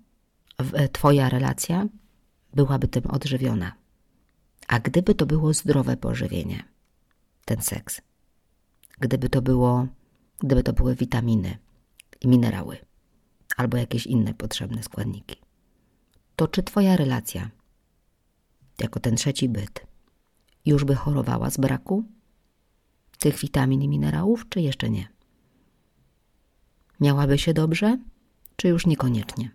e, 0.72 0.88
Twoja 0.88 1.28
relacja 1.28 1.86
byłaby 2.54 2.88
tym 2.88 3.06
odżywiona? 3.06 3.72
A 4.68 4.80
gdyby 4.80 5.14
to 5.14 5.26
było 5.26 5.52
zdrowe 5.52 5.96
pożywienie, 5.96 6.64
ten 7.44 7.62
seks, 7.62 8.00
gdyby 9.00 9.28
to 9.28 9.42
było, 9.42 9.86
gdyby 10.38 10.62
to 10.62 10.72
były 10.72 10.94
witaminy 10.94 11.58
i 12.20 12.28
minerały, 12.28 12.76
albo 13.60 13.76
jakieś 13.76 14.06
inne 14.06 14.34
potrzebne 14.34 14.82
składniki. 14.82 15.36
To 16.36 16.48
czy 16.48 16.62
Twoja 16.62 16.96
relacja, 16.96 17.50
jako 18.78 19.00
ten 19.00 19.16
trzeci 19.16 19.48
byt, 19.48 19.86
już 20.66 20.84
by 20.84 20.94
chorowała 20.94 21.50
z 21.50 21.56
braku 21.56 22.04
tych 23.18 23.38
witamin 23.38 23.82
i 23.82 23.88
minerałów, 23.88 24.48
czy 24.48 24.60
jeszcze 24.60 24.90
nie? 24.90 25.08
Miałaby 27.00 27.38
się 27.38 27.54
dobrze, 27.54 27.98
czy 28.56 28.68
już 28.68 28.86
niekoniecznie? 28.86 29.50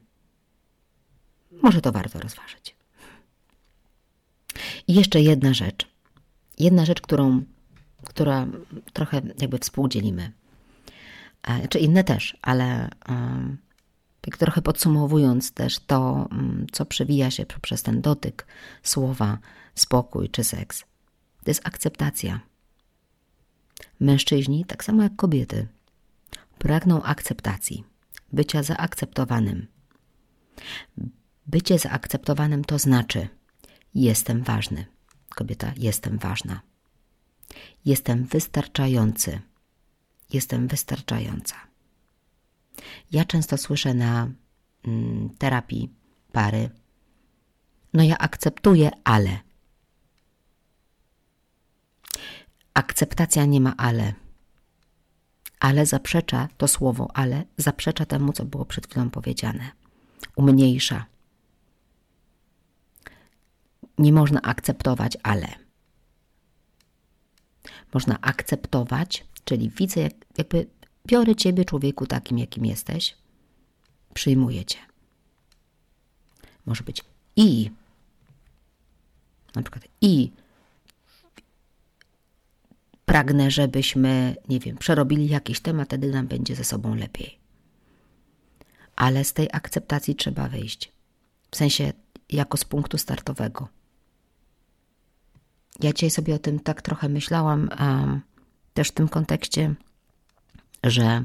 Może 1.62 1.82
to 1.82 1.92
warto 1.92 2.20
rozważyć. 2.20 2.76
I 4.88 4.94
jeszcze 4.94 5.22
jedna 5.22 5.54
rzecz. 5.54 5.88
Jedna 6.60 6.86
rzecz, 6.86 7.02
którą, 7.02 7.44
która 8.04 8.48
trochę 8.94 9.22
jakby 9.42 9.60
współdzielimy. 9.60 10.32
E, 11.44 11.68
czy 11.68 11.80
inne 11.80 12.04
też, 12.04 12.38
ale 12.42 12.90
tak 14.26 14.38
trochę 14.38 14.62
podsumowując 14.62 15.52
też 15.52 15.80
to, 15.80 16.28
mm, 16.32 16.68
co 16.72 16.86
przewija 16.86 17.32
się 17.32 17.46
przez 17.62 17.84
ten 17.84 18.02
dotyk 18.02 18.48
słowa 18.84 19.38
spokój 19.76 20.30
czy 20.30 20.44
seks, 20.44 20.80
to 21.44 21.52
jest 21.52 21.68
akceptacja. 21.68 22.40
Mężczyźni, 24.00 24.66
tak 24.66 24.84
samo 24.84 25.04
jak 25.04 25.16
kobiety, 25.16 25.68
pragną 26.58 27.04
akceptacji, 27.04 27.84
bycia 28.34 28.64
zaakceptowanym. 28.64 29.68
Bycie 31.48 31.80
zaakceptowanym 31.80 32.66
to 32.66 32.80
znaczy 32.80 33.28
jestem 33.96 34.44
ważny. 34.44 34.86
Kobieta, 35.30 35.72
jestem 35.78 36.18
ważna. 36.18 36.62
Jestem 37.86 38.26
wystarczający. 38.26 39.40
Jestem 40.34 40.68
wystarczająca. 40.68 41.56
Ja 43.12 43.26
często 43.26 43.58
słyszę 43.58 43.94
na 43.94 44.32
mm, 44.88 45.30
terapii 45.38 45.90
pary, 46.32 46.70
no 47.96 48.04
ja 48.04 48.18
akceptuję, 48.18 48.92
ale. 49.04 49.40
Akceptacja 52.74 53.46
nie 53.46 53.62
ma 53.62 53.74
ale. 53.78 54.14
Ale 55.60 55.86
zaprzecza 55.86 56.48
to 56.58 56.68
słowo, 56.68 57.08
ale 57.14 57.44
zaprzecza 57.58 58.06
temu, 58.06 58.34
co 58.34 58.46
było 58.46 58.66
przed 58.66 58.88
chwilą 58.88 59.10
powiedziane. 59.10 59.72
Umniejsza. 60.36 61.06
Nie 63.98 64.14
można 64.14 64.42
akceptować, 64.42 65.18
ale. 65.24 65.48
Można 67.94 68.22
akceptować, 68.22 69.26
czyli 69.46 69.70
widzę, 69.70 70.02
jak, 70.02 70.14
jakby 70.38 70.68
Biorę 71.08 71.36
Ciebie, 71.36 71.66
człowieku, 71.66 72.08
takim, 72.08 72.38
jakim 72.38 72.66
jesteś. 72.66 73.18
Przyjmuję 74.14 74.66
Cię. 74.66 74.78
Może 76.66 76.84
być 76.84 77.04
i, 77.36 77.72
na 79.56 79.62
przykład 79.62 79.88
i 80.02 80.32
pragnę, 83.06 83.52
żebyśmy, 83.52 84.36
nie 84.50 84.60
wiem, 84.60 84.78
przerobili 84.78 85.28
jakiś 85.28 85.60
temat, 85.60 85.88
wtedy 85.88 86.12
nam 86.12 86.28
będzie 86.28 86.56
ze 86.56 86.64
sobą 86.64 86.96
lepiej. 86.96 87.38
Ale 88.96 89.24
z 89.24 89.34
tej 89.34 89.50
akceptacji 89.54 90.16
trzeba 90.16 90.50
wyjść. 90.50 90.92
W 91.52 91.56
sensie, 91.56 91.94
jako 92.30 92.58
z 92.58 92.66
punktu 92.66 92.98
startowego. 92.98 93.68
Ja 95.80 95.94
dzisiaj 95.94 96.12
sobie 96.12 96.36
o 96.36 96.40
tym 96.40 96.60
tak 96.60 96.82
trochę 96.82 97.10
myślałam, 97.10 97.70
też 98.74 98.88
w 98.88 98.92
tym 98.92 99.08
kontekście, 99.08 99.76
że, 100.86 101.24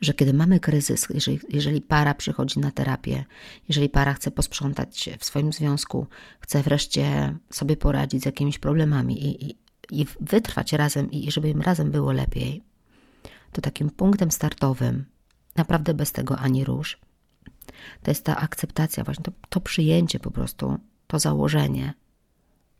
że 0.00 0.14
kiedy 0.14 0.32
mamy 0.34 0.60
kryzys, 0.60 1.06
jeżeli, 1.14 1.40
jeżeli 1.48 1.80
para 1.80 2.14
przychodzi 2.14 2.60
na 2.60 2.70
terapię, 2.70 3.24
jeżeli 3.68 3.88
para 3.88 4.14
chce 4.14 4.30
posprzątać 4.30 5.10
w 5.18 5.24
swoim 5.24 5.52
związku, 5.52 6.06
chce 6.40 6.62
wreszcie 6.62 7.36
sobie 7.50 7.76
poradzić 7.76 8.22
z 8.22 8.26
jakimiś 8.26 8.58
problemami 8.58 9.26
i, 9.26 9.50
i, 9.50 9.56
i 9.90 10.06
wytrwać 10.20 10.72
razem, 10.72 11.10
i 11.10 11.30
żeby 11.30 11.50
im 11.50 11.60
razem 11.60 11.90
było 11.90 12.12
lepiej, 12.12 12.62
to 13.52 13.60
takim 13.60 13.90
punktem 13.90 14.30
startowym, 14.30 15.04
naprawdę 15.56 15.94
bez 15.94 16.12
tego 16.12 16.38
ani 16.38 16.64
róż, 16.64 16.98
to 18.02 18.10
jest 18.10 18.24
ta 18.24 18.36
akceptacja, 18.36 19.04
właśnie 19.04 19.24
to, 19.24 19.32
to 19.48 19.60
przyjęcie 19.60 20.18
po 20.20 20.30
prostu, 20.30 20.78
to 21.06 21.18
założenie, 21.18 21.94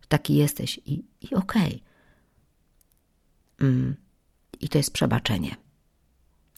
że 0.01 0.09
taki 0.09 0.35
jesteś 0.35 0.81
i, 0.87 1.05
i 1.21 1.35
okej. 1.35 1.83
Okay. 3.59 3.69
Mm. 3.69 3.97
I 4.61 4.69
to 4.69 4.79
jest 4.79 4.93
przebaczenie. 4.93 5.57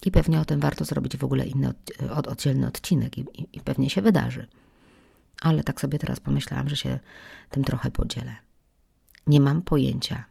I 0.04 0.10
pewnie 0.10 0.40
o 0.40 0.44
tym 0.44 0.60
warto 0.60 0.84
zrobić 0.84 1.16
w 1.16 1.24
ogóle 1.24 1.46
inny 1.46 1.68
od, 2.10 2.26
oddzielny 2.26 2.66
odcinek 2.66 3.18
i, 3.18 3.20
i, 3.20 3.48
i 3.52 3.60
pewnie 3.60 3.90
się 3.90 4.02
wydarzy. 4.02 4.46
Ale 5.40 5.64
tak 5.64 5.80
sobie 5.80 5.98
teraz 5.98 6.20
pomyślałam, 6.20 6.68
że 6.68 6.76
się 6.76 6.98
tym 7.50 7.64
trochę 7.64 7.90
podzielę. 7.90 8.36
Nie 9.26 9.40
mam 9.40 9.62
pojęcia, 9.62 10.24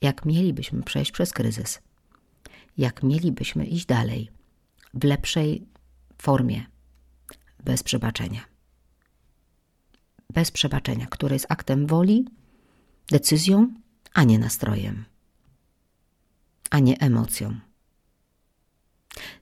jak 0.00 0.24
mielibyśmy 0.24 0.82
przejść 0.82 1.12
przez 1.12 1.32
kryzys, 1.32 1.82
jak 2.78 3.02
mielibyśmy 3.02 3.66
iść 3.66 3.86
dalej 3.86 4.30
w 4.94 5.04
lepszej 5.04 5.66
formie, 6.18 6.66
bez 7.64 7.82
przebaczenia. 7.82 8.40
Bez 10.30 10.50
przebaczenia, 10.50 11.06
które 11.06 11.34
jest 11.34 11.46
aktem 11.48 11.86
woli, 11.86 12.24
decyzją, 13.10 13.74
a 14.14 14.24
nie 14.24 14.38
nastrojem, 14.38 15.04
a 16.70 16.78
nie 16.78 16.98
emocją. 16.98 17.60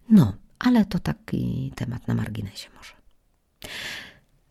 No, 0.09 0.33
ale 0.59 0.85
to 0.85 0.99
taki 0.99 1.73
temat 1.75 2.09
na 2.09 2.15
marginesie 2.15 2.69
może. 2.77 2.93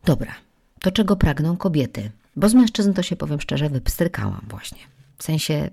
Dobra, 0.06 0.34
to 0.82 0.92
czego 0.92 1.16
pragną 1.16 1.58
kobiety? 1.58 2.12
Bo 2.36 2.50
z 2.50 2.54
mężczyzn 2.54 2.94
to 2.94 3.04
się 3.04 3.16
powiem 3.16 3.42
szczerze, 3.42 3.70
wypstrykałam 3.70 4.46
właśnie. 4.50 4.80
W 5.18 5.24
sensie 5.24 5.70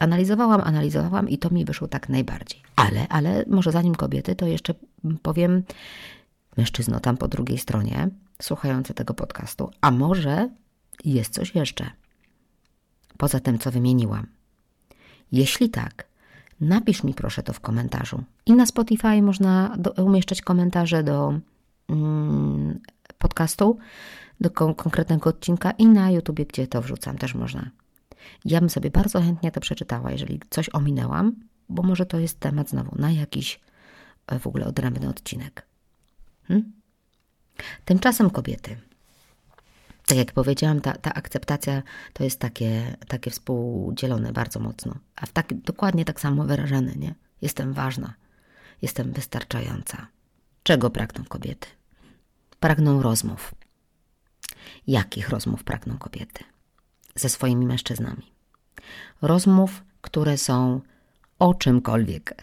analizowałam, 0.00 0.60
analizowałam 0.60 1.28
i 1.28 1.38
to 1.38 1.50
mi 1.50 1.64
wyszło 1.64 1.88
tak 1.88 2.08
najbardziej. 2.08 2.62
Ale, 2.76 3.08
ale 3.08 3.44
może 3.48 3.72
zanim 3.72 3.94
kobiety, 3.94 4.36
to 4.36 4.46
jeszcze 4.46 4.74
powiem 5.22 5.62
mężczyzno 6.56 7.00
tam 7.00 7.16
po 7.16 7.28
drugiej 7.28 7.58
stronie, 7.58 8.08
słuchający 8.42 8.94
tego 8.94 9.14
podcastu, 9.14 9.70
a 9.80 9.90
może 9.90 10.48
jest 11.04 11.34
coś 11.34 11.54
jeszcze 11.54 11.90
poza 13.16 13.40
tym, 13.40 13.58
co 13.58 13.70
wymieniłam. 13.70 14.26
Jeśli 15.32 15.70
tak, 15.70 16.06
napisz 16.60 17.04
mi 17.04 17.14
proszę 17.14 17.42
to 17.42 17.52
w 17.52 17.60
komentarzu. 17.60 18.24
I 18.46 18.52
na 18.52 18.66
Spotify 18.66 19.22
można 19.22 19.76
do, 19.78 20.04
umieszczać 20.04 20.42
komentarze 20.42 21.02
do 21.02 21.40
mm, 21.88 22.80
podcastu, 23.18 23.78
do 24.40 24.50
kon 24.50 24.74
konkretnego 24.74 25.30
odcinka 25.30 25.70
i 25.70 25.86
na 25.86 26.10
YouTubie, 26.10 26.46
gdzie 26.46 26.66
to 26.66 26.82
wrzucam, 26.82 27.18
też 27.18 27.34
można. 27.34 27.70
Ja 28.44 28.60
bym 28.60 28.70
sobie 28.70 28.90
bardzo 28.90 29.20
chętnie 29.20 29.52
to 29.52 29.60
przeczytała, 29.60 30.10
jeżeli 30.10 30.40
coś 30.50 30.70
ominęłam, 30.72 31.32
bo 31.68 31.82
może 31.82 32.06
to 32.06 32.18
jest 32.18 32.40
temat 32.40 32.70
znowu 32.70 32.96
na 32.98 33.10
jakiś 33.10 33.60
e, 34.26 34.38
w 34.38 34.46
ogóle 34.46 34.66
odrębny 34.66 35.08
odcinek. 35.08 35.66
Hmm? 36.48 36.72
Tymczasem 37.84 38.30
kobiety. 38.30 38.76
Tak 40.06 40.18
jak 40.18 40.32
powiedziałam, 40.32 40.80
ta, 40.80 40.92
ta 40.92 41.14
akceptacja 41.14 41.82
to 42.12 42.24
jest 42.24 42.40
takie, 42.40 42.96
takie 43.08 43.30
współdzielone 43.30 44.32
bardzo 44.32 44.60
mocno, 44.60 44.94
a 45.16 45.26
w 45.26 45.32
tak, 45.32 45.54
dokładnie 45.54 46.04
tak 46.04 46.20
samo 46.20 46.44
wyrażane, 46.44 46.92
nie? 46.96 47.14
Jestem 47.42 47.72
ważna, 47.72 48.14
jestem 48.82 49.12
wystarczająca. 49.12 50.06
Czego 50.62 50.90
pragną 50.90 51.24
kobiety? 51.24 51.68
Pragną 52.60 53.02
rozmów. 53.02 53.54
Jakich 54.86 55.28
rozmów 55.28 55.64
pragną 55.64 55.98
kobiety? 55.98 56.44
Ze 57.14 57.28
swoimi 57.28 57.66
mężczyznami. 57.66 58.32
Rozmów, 59.22 59.82
które 60.00 60.38
są 60.38 60.80
o 61.38 61.54
czymkolwiek. 61.54 62.34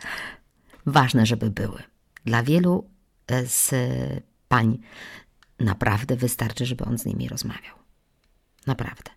Ważne, 0.86 1.26
żeby 1.26 1.50
były. 1.50 1.84
Dla 2.26 2.44
wielu 2.44 2.90
z 3.46 3.74
pań 4.48 4.78
naprawdę 5.64 6.16
wystarczy, 6.16 6.66
żeby 6.66 6.86
on 6.86 6.98
z 6.98 7.06
nimi 7.06 7.28
rozmawiał. 7.28 7.76
Naprawdę. 8.68 9.12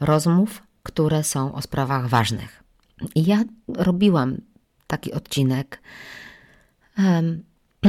Rozmów, 0.00 0.62
które 0.82 1.24
są 1.24 1.54
o 1.54 1.62
sprawach 1.62 2.08
ważnych. 2.08 2.62
I 3.14 3.24
ja 3.24 3.44
robiłam 3.68 4.36
taki 4.86 5.12
odcinek 5.12 5.82
um, 6.98 7.42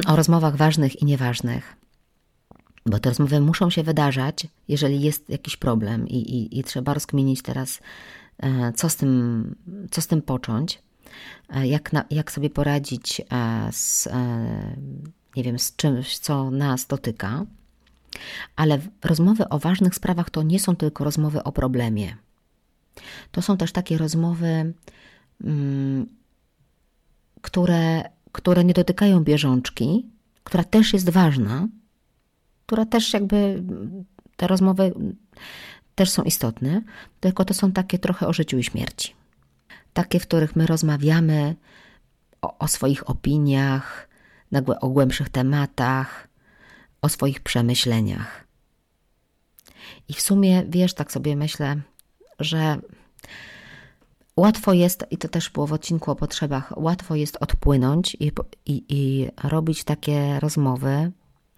o 0.07 0.15
rozmowach 0.15 0.55
ważnych 0.55 1.01
i 1.01 1.05
nieważnych, 1.05 1.75
bo 2.85 2.99
te 2.99 3.09
rozmowy 3.09 3.41
muszą 3.41 3.69
się 3.69 3.83
wydarzać, 3.83 4.47
jeżeli 4.67 5.01
jest 5.01 5.29
jakiś 5.29 5.57
problem 5.57 6.07
i, 6.07 6.15
i, 6.15 6.59
i 6.59 6.63
trzeba 6.63 6.93
rozkminić 6.93 7.41
teraz, 7.41 7.79
e, 8.37 8.73
co 8.73 8.89
z 8.89 8.95
tym, 8.95 9.55
co 9.91 10.01
z 10.01 10.07
tym 10.07 10.21
począć, 10.21 10.81
e, 11.49 11.67
jak, 11.67 11.93
na, 11.93 12.05
jak 12.09 12.31
sobie 12.31 12.49
poradzić 12.49 13.21
e, 13.21 13.69
z, 13.71 14.09
nie 15.35 15.43
wiem, 15.43 15.59
z 15.59 15.75
czymś, 15.75 16.17
co 16.17 16.51
nas 16.51 16.87
dotyka. 16.87 17.45
Ale 18.55 18.79
rozmowy 19.03 19.49
o 19.49 19.59
ważnych 19.59 19.95
sprawach 19.95 20.29
to 20.29 20.43
nie 20.43 20.59
są 20.59 20.75
tylko 20.75 21.03
rozmowy 21.03 21.43
o 21.43 21.51
problemie. 21.51 22.15
To 23.31 23.41
są 23.41 23.57
też 23.57 23.71
takie 23.71 23.97
rozmowy, 23.97 24.73
mm, 25.43 26.05
które, 27.41 28.09
które 28.31 28.63
nie 28.63 28.73
dotykają 28.73 29.23
bieżączki, 29.23 30.05
która 30.43 30.63
też 30.63 30.93
jest 30.93 31.09
ważna, 31.09 31.67
która 32.65 32.85
też 32.85 33.13
jakby 33.13 33.63
te 34.35 34.47
rozmowy 34.47 34.93
też 35.95 36.09
są 36.09 36.23
istotne, 36.23 36.81
tylko 37.19 37.45
to 37.45 37.53
są 37.53 37.71
takie 37.71 37.99
trochę 37.99 38.27
o 38.27 38.33
życiu 38.33 38.57
i 38.57 38.63
śmierci. 38.63 39.13
Takie, 39.93 40.19
w 40.19 40.27
których 40.27 40.55
my 40.55 40.65
rozmawiamy 40.65 41.55
o, 42.41 42.57
o 42.57 42.67
swoich 42.67 43.09
opiniach, 43.09 44.09
o 44.81 44.89
głębszych 44.89 45.29
tematach, 45.29 46.27
o 47.01 47.09
swoich 47.09 47.39
przemyśleniach. 47.39 48.47
I 50.07 50.13
w 50.13 50.21
sumie, 50.21 50.63
wiesz, 50.69 50.93
tak 50.93 51.11
sobie 51.11 51.35
myślę, 51.35 51.81
że 52.39 52.77
łatwo 54.37 54.73
jest, 54.73 55.05
i 55.11 55.17
to 55.17 55.27
też 55.27 55.49
było 55.49 55.67
w 55.67 55.73
odcinku 55.73 56.11
o 56.11 56.15
potrzebach, 56.15 56.73
łatwo 56.77 57.15
jest 57.15 57.37
odpłynąć 57.39 58.17
i, 58.19 58.31
i, 58.65 58.83
i 58.89 59.27
robić 59.43 59.83
takie 59.83 60.39
rozmowy 60.39 61.11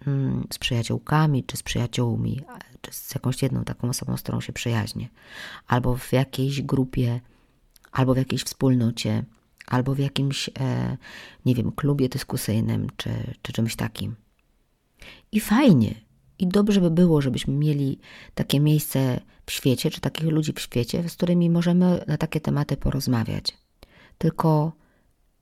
mm, 0.06 0.46
z 0.52 0.58
przyjaciółkami, 0.58 1.44
czy 1.44 1.56
z 1.56 1.62
przyjaciółmi, 1.62 2.40
czy 2.80 2.92
z 2.92 3.14
jakąś 3.14 3.42
jedną 3.42 3.64
taką 3.64 3.88
osobą, 3.88 4.16
z 4.16 4.22
którą 4.22 4.40
się 4.40 4.52
przyjaźnię, 4.52 5.08
albo 5.66 5.96
w 5.96 6.12
jakiejś 6.12 6.62
grupie, 6.62 7.20
albo 7.92 8.14
w 8.14 8.16
jakiejś 8.16 8.42
wspólnocie, 8.42 9.24
albo 9.66 9.94
w 9.94 9.98
jakimś, 9.98 10.50
e, 10.60 10.96
nie 11.44 11.54
wiem, 11.54 11.72
klubie 11.72 12.08
dyskusyjnym, 12.08 12.86
czy, 12.96 13.10
czy 13.42 13.52
czymś 13.52 13.76
takim. 13.76 14.16
I 15.32 15.40
fajnie, 15.40 15.94
i 16.38 16.46
dobrze 16.48 16.80
by 16.80 16.90
było, 16.90 17.20
żebyśmy 17.20 17.54
mieli 17.54 17.98
takie 18.34 18.60
miejsce 18.60 19.20
w 19.46 19.52
świecie, 19.52 19.90
czy 19.90 20.00
takich 20.00 20.28
ludzi 20.28 20.52
w 20.52 20.60
świecie, 20.60 21.08
z 21.08 21.16
którymi 21.16 21.50
możemy 21.50 22.04
na 22.06 22.16
takie 22.16 22.40
tematy 22.40 22.76
porozmawiać. 22.76 23.58
Tylko 24.18 24.72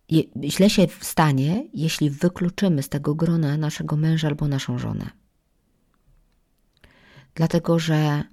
je, 0.08 0.22
źle 0.44 0.70
się 0.70 0.86
stanie, 1.00 1.68
jeśli 1.74 2.10
wykluczymy 2.10 2.82
z 2.82 2.88
tego 2.88 3.14
grona 3.14 3.56
naszego 3.56 3.96
męża 3.96 4.28
albo 4.28 4.48
naszą 4.48 4.78
żonę. 4.78 5.10
Dlatego, 7.34 7.78
że 7.78 8.24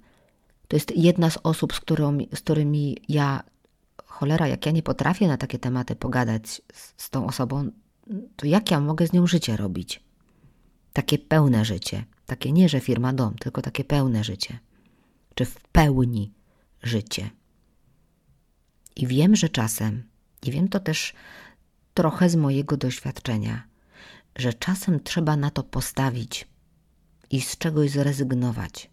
to 0.68 0.76
jest 0.76 0.96
jedna 0.96 1.30
z 1.30 1.38
osób, 1.42 1.74
z, 1.74 1.80
którą, 1.80 2.18
z 2.34 2.40
którymi 2.40 2.96
ja, 3.08 3.42
cholera, 4.20 4.48
jak 4.48 4.66
ja 4.66 4.72
nie 4.72 4.82
potrafię 4.82 5.28
na 5.28 5.36
takie 5.36 5.58
tematy 5.58 5.96
pogadać 5.96 6.48
z, 6.48 6.94
z 6.96 7.10
tą 7.10 7.26
osobą, 7.26 7.70
to 8.36 8.46
jak 8.46 8.70
ja 8.70 8.80
mogę 8.80 9.06
z 9.06 9.12
nią 9.12 9.26
życie 9.26 9.56
robić? 9.56 10.02
Takie 10.92 11.18
pełne 11.18 11.64
życie. 11.64 12.04
Takie 12.26 12.52
nie, 12.52 12.68
że 12.68 12.80
firma 12.80 13.12
dom, 13.12 13.34
tylko 13.34 13.62
takie 13.62 13.84
pełne 13.84 14.24
życie. 14.24 14.58
Czy 15.34 15.44
w 15.44 15.60
pełni 15.60 16.32
życie. 16.82 17.30
I 18.96 19.06
wiem, 19.06 19.36
że 19.36 19.48
czasem, 19.48 20.02
i 20.42 20.50
wiem 20.50 20.68
to 20.68 20.80
też 20.80 21.14
trochę 21.94 22.30
z 22.30 22.36
mojego 22.36 22.76
doświadczenia, 22.76 23.62
że 24.36 24.54
czasem 24.54 25.00
trzeba 25.02 25.36
na 25.36 25.50
to 25.50 25.62
postawić 25.62 26.48
i 27.30 27.40
z 27.40 27.58
czegoś 27.58 27.90
zrezygnować. 27.90 28.90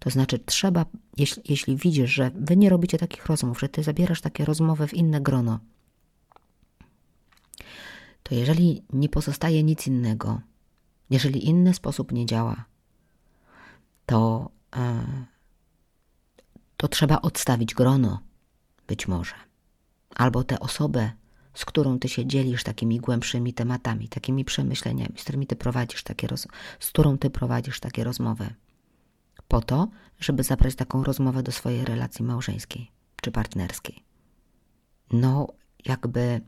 To 0.00 0.10
znaczy, 0.10 0.38
trzeba, 0.38 0.86
jeśli, 1.16 1.42
jeśli 1.48 1.76
widzisz, 1.76 2.10
że 2.10 2.30
wy 2.34 2.56
nie 2.56 2.70
robicie 2.70 2.98
takich 2.98 3.26
rozmów, 3.26 3.60
że 3.60 3.68
ty 3.68 3.82
zabierasz 3.82 4.20
takie 4.20 4.44
rozmowy 4.44 4.86
w 4.86 4.94
inne 4.94 5.20
grono, 5.20 5.60
to 8.22 8.34
jeżeli 8.34 8.82
nie 8.92 9.08
pozostaje 9.08 9.62
nic 9.62 9.86
innego, 9.86 10.40
jeżeli 11.10 11.46
inny 11.48 11.74
sposób 11.74 12.12
nie 12.12 12.26
działa, 12.26 12.64
to, 14.06 14.50
e, 14.76 15.04
to 16.76 16.88
trzeba 16.88 17.20
odstawić 17.20 17.74
grono, 17.74 18.20
być 18.86 19.08
może. 19.08 19.34
Albo 20.14 20.44
tę 20.44 20.60
osobę, 20.60 21.10
z 21.54 21.64
którą 21.64 21.98
ty 21.98 22.08
się 22.08 22.26
dzielisz 22.26 22.64
takimi 22.64 23.00
głębszymi 23.00 23.54
tematami, 23.54 24.08
takimi 24.08 24.44
przemyśleniami, 24.44 25.14
z 25.16 25.22
którymi 25.22 25.46
ty 25.46 25.56
prowadzisz 25.56 26.02
takie 26.02 26.26
roz... 26.26 26.48
z 26.80 26.88
którą 26.88 27.18
ty 27.18 27.30
prowadzisz 27.30 27.80
takie 27.80 28.04
rozmowy. 28.04 28.54
Po 29.50 29.60
to, 29.60 29.88
żeby 30.20 30.42
zabrać 30.42 30.74
taką 30.74 31.04
rozmowę 31.04 31.42
do 31.42 31.52
swojej 31.52 31.84
relacji 31.84 32.24
małżeńskiej 32.24 32.90
czy 33.22 33.32
partnerskiej. 33.32 34.04
No, 35.12 35.46
jakby 35.86 36.40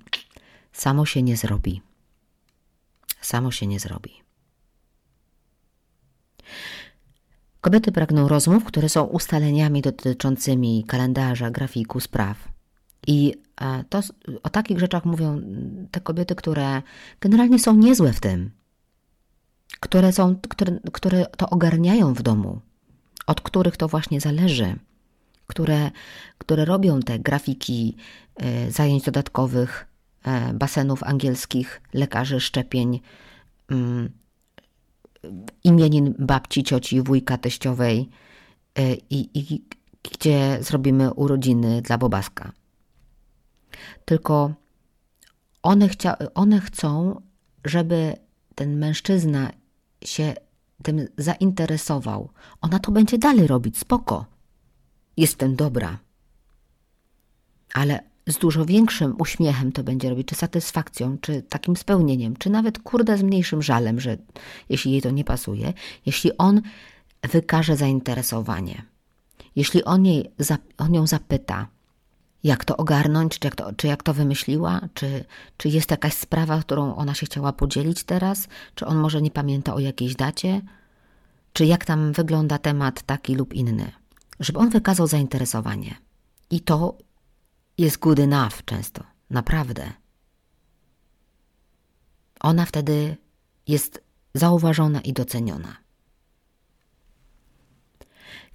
samo 0.72 1.06
się 1.06 1.22
nie 1.22 1.36
zrobi. 1.36 1.82
Samo 3.20 3.50
się 3.50 3.66
nie 3.66 3.80
zrobi. 3.80 4.22
Kobiety 7.60 7.92
pragną 7.92 8.28
rozmów, 8.28 8.64
które 8.64 8.88
są 8.88 9.04
ustaleniami 9.04 9.82
dotyczącymi 9.82 10.84
kalendarza, 10.84 11.50
grafiku, 11.50 12.00
spraw. 12.00 12.48
I 13.06 13.34
e, 13.60 13.84
to, 13.88 14.00
o 14.42 14.50
takich 14.50 14.78
rzeczach 14.78 15.04
mówią 15.04 15.40
te 15.90 16.00
kobiety, 16.00 16.34
które 16.34 16.82
generalnie 17.20 17.58
są 17.58 17.74
niezłe 17.74 18.12
w 18.12 18.20
tym, 18.20 18.50
które, 19.80 20.12
są, 20.12 20.36
które, 20.48 20.80
które 20.92 21.26
to 21.26 21.50
ogarniają 21.50 22.14
w 22.14 22.22
domu, 22.22 22.60
od 23.26 23.40
których 23.40 23.76
to 23.76 23.88
właśnie 23.88 24.20
zależy, 24.20 24.76
które, 25.46 25.90
które 26.38 26.64
robią 26.64 27.00
te 27.00 27.18
grafiki 27.18 27.96
e, 28.36 28.70
zajęć 28.70 29.04
dodatkowych, 29.04 29.86
e, 30.24 30.54
basenów 30.54 31.02
angielskich, 31.02 31.82
lekarzy, 31.94 32.40
szczepień, 32.40 33.00
mm, 33.68 34.10
imienin 35.64 36.14
babci, 36.18 36.64
cioci, 36.64 37.02
wujka, 37.02 37.38
teściowej 37.38 38.08
i, 39.10 39.30
i 39.34 39.62
gdzie 40.02 40.58
zrobimy 40.60 41.12
urodziny 41.14 41.82
dla 41.82 41.98
Bobaska. 41.98 42.52
Tylko 44.04 44.54
one, 45.62 45.88
chcia, 45.88 46.16
one 46.34 46.60
chcą, 46.60 47.20
żeby 47.64 48.16
ten 48.54 48.78
mężczyzna 48.78 49.50
się 50.04 50.34
tym 50.82 51.08
zainteresował. 51.18 52.28
Ona 52.60 52.78
to 52.78 52.92
będzie 52.92 53.18
dalej 53.18 53.46
robić, 53.46 53.78
spoko. 53.78 54.26
Jestem 55.16 55.56
dobra. 55.56 55.98
Ale 57.74 58.00
z 58.26 58.38
dużo 58.38 58.64
większym 58.64 59.14
uśmiechem 59.18 59.72
to 59.72 59.84
będzie 59.84 60.10
robić, 60.10 60.28
czy 60.28 60.34
satysfakcją, 60.34 61.18
czy 61.18 61.42
takim 61.42 61.76
spełnieniem, 61.76 62.36
czy 62.36 62.50
nawet 62.50 62.78
kurde 62.78 63.18
z 63.18 63.22
mniejszym 63.22 63.62
żalem, 63.62 64.00
że 64.00 64.16
jeśli 64.68 64.92
jej 64.92 65.02
to 65.02 65.10
nie 65.10 65.24
pasuje, 65.24 65.72
jeśli 66.06 66.36
on 66.38 66.62
wykaże 67.22 67.76
zainteresowanie, 67.76 68.82
jeśli 69.56 69.84
on, 69.84 70.06
jej, 70.06 70.30
on 70.78 70.94
ją 70.94 71.06
zapyta, 71.06 71.68
jak 72.44 72.64
to 72.64 72.76
ogarnąć, 72.76 73.38
czy 73.38 73.46
jak 73.46 73.56
to, 73.56 73.72
czy 73.72 73.86
jak 73.86 74.02
to 74.02 74.14
wymyśliła, 74.14 74.80
czy, 74.94 75.24
czy 75.56 75.68
jest 75.68 75.90
jakaś 75.90 76.14
sprawa, 76.14 76.60
którą 76.60 76.94
ona 76.94 77.14
się 77.14 77.26
chciała 77.26 77.52
podzielić 77.52 78.04
teraz, 78.04 78.48
czy 78.74 78.86
on 78.86 78.96
może 78.96 79.22
nie 79.22 79.30
pamięta 79.30 79.74
o 79.74 79.78
jakiejś 79.78 80.14
dacie, 80.14 80.60
czy 81.52 81.66
jak 81.66 81.84
tam 81.84 82.12
wygląda 82.12 82.58
temat 82.58 83.02
taki 83.02 83.34
lub 83.34 83.54
inny, 83.54 83.92
żeby 84.40 84.58
on 84.58 84.70
wykazał 84.70 85.06
zainteresowanie. 85.06 85.94
I 86.50 86.60
to 86.60 86.98
jest 87.78 87.98
good 87.98 88.18
enough 88.18 88.64
często, 88.64 89.04
naprawdę. 89.30 89.92
Ona 92.40 92.66
wtedy 92.66 93.16
jest 93.68 94.02
zauważona 94.34 95.00
i 95.00 95.12
doceniona. 95.12 95.76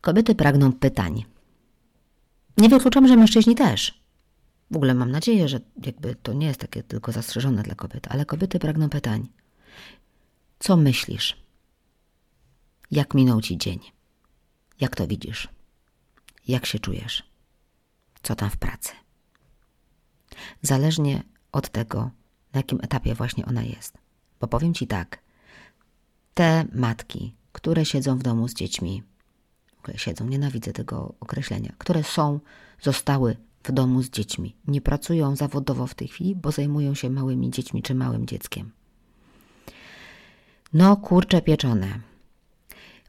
Kobiety 0.02 0.36
pragną 0.36 0.74
pytań 0.74 1.26
nie 2.58 2.70
wykluczam, 2.70 3.08
że 3.08 3.16
mężczyźni 3.16 3.56
też. 3.56 4.02
W 4.72 4.76
ogóle 4.76 4.94
mam 4.94 5.12
nadzieję, 5.12 5.50
że 5.50 5.60
jakby 5.86 6.16
to 6.16 6.34
nie 6.34 6.48
jest 6.48 6.60
takie 6.60 6.84
tylko 6.84 7.12
zastrzeżone 7.12 7.64
dla 7.64 7.76
kobiet, 7.76 8.08
ale 8.10 8.26
kobiety 8.26 8.60
pragną 8.60 8.90
pytań. 8.90 9.28
Co 10.60 10.78
myślisz? 10.78 11.38
Jak 12.92 13.14
minął 13.14 13.42
ci 13.42 13.58
dzień? 13.58 13.80
Jak 14.80 14.96
to 14.96 15.08
widzisz? 15.08 15.48
Jak 16.48 16.66
się 16.66 16.80
czujesz? 16.80 17.24
Co 18.24 18.36
tam 18.36 18.50
w 18.50 18.58
pracy? 18.58 18.92
Zależnie 20.62 21.24
od 21.52 21.70
tego, 21.70 22.00
na 22.54 22.60
jakim 22.60 22.80
etapie 22.82 23.16
właśnie 23.16 23.46
ona 23.46 23.64
jest. 23.64 23.98
Bo 24.40 24.48
powiem 24.48 24.74
ci 24.74 24.88
tak, 24.88 25.22
te 26.34 26.66
matki, 26.74 27.36
które 27.52 27.86
siedzą 27.86 28.18
w 28.18 28.24
domu 28.24 28.48
z 28.48 28.54
dziećmi, 28.54 29.04
siedzą, 29.96 30.28
nienawidzę 30.28 30.74
tego 30.74 31.14
określenia, 31.20 31.74
które 31.78 32.04
są, 32.04 32.40
zostały 32.82 33.38
w 33.64 33.72
domu 33.72 34.02
z 34.02 34.10
dziećmi. 34.10 34.56
Nie 34.68 34.82
pracują 34.82 35.36
zawodowo 35.36 35.88
w 35.88 35.96
tej 35.96 36.08
chwili, 36.08 36.36
bo 36.36 36.52
zajmują 36.52 36.94
się 36.94 37.10
małymi 37.10 37.52
dziećmi 37.52 37.84
czy 37.84 37.96
małym 37.96 38.26
dzieckiem. 38.26 38.72
No, 40.74 40.98
kurcze 40.98 41.42
pieczone. 41.42 42.00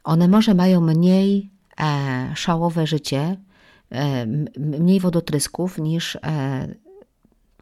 One 0.03 0.27
może 0.27 0.53
mają 0.53 0.81
mniej 0.81 1.49
e, 1.79 2.33
szałowe 2.35 2.87
życie, 2.87 3.37
e, 3.91 4.25
mniej 4.57 4.99
wodotrysków 4.99 5.77
niż 5.77 6.15
e, 6.15 6.19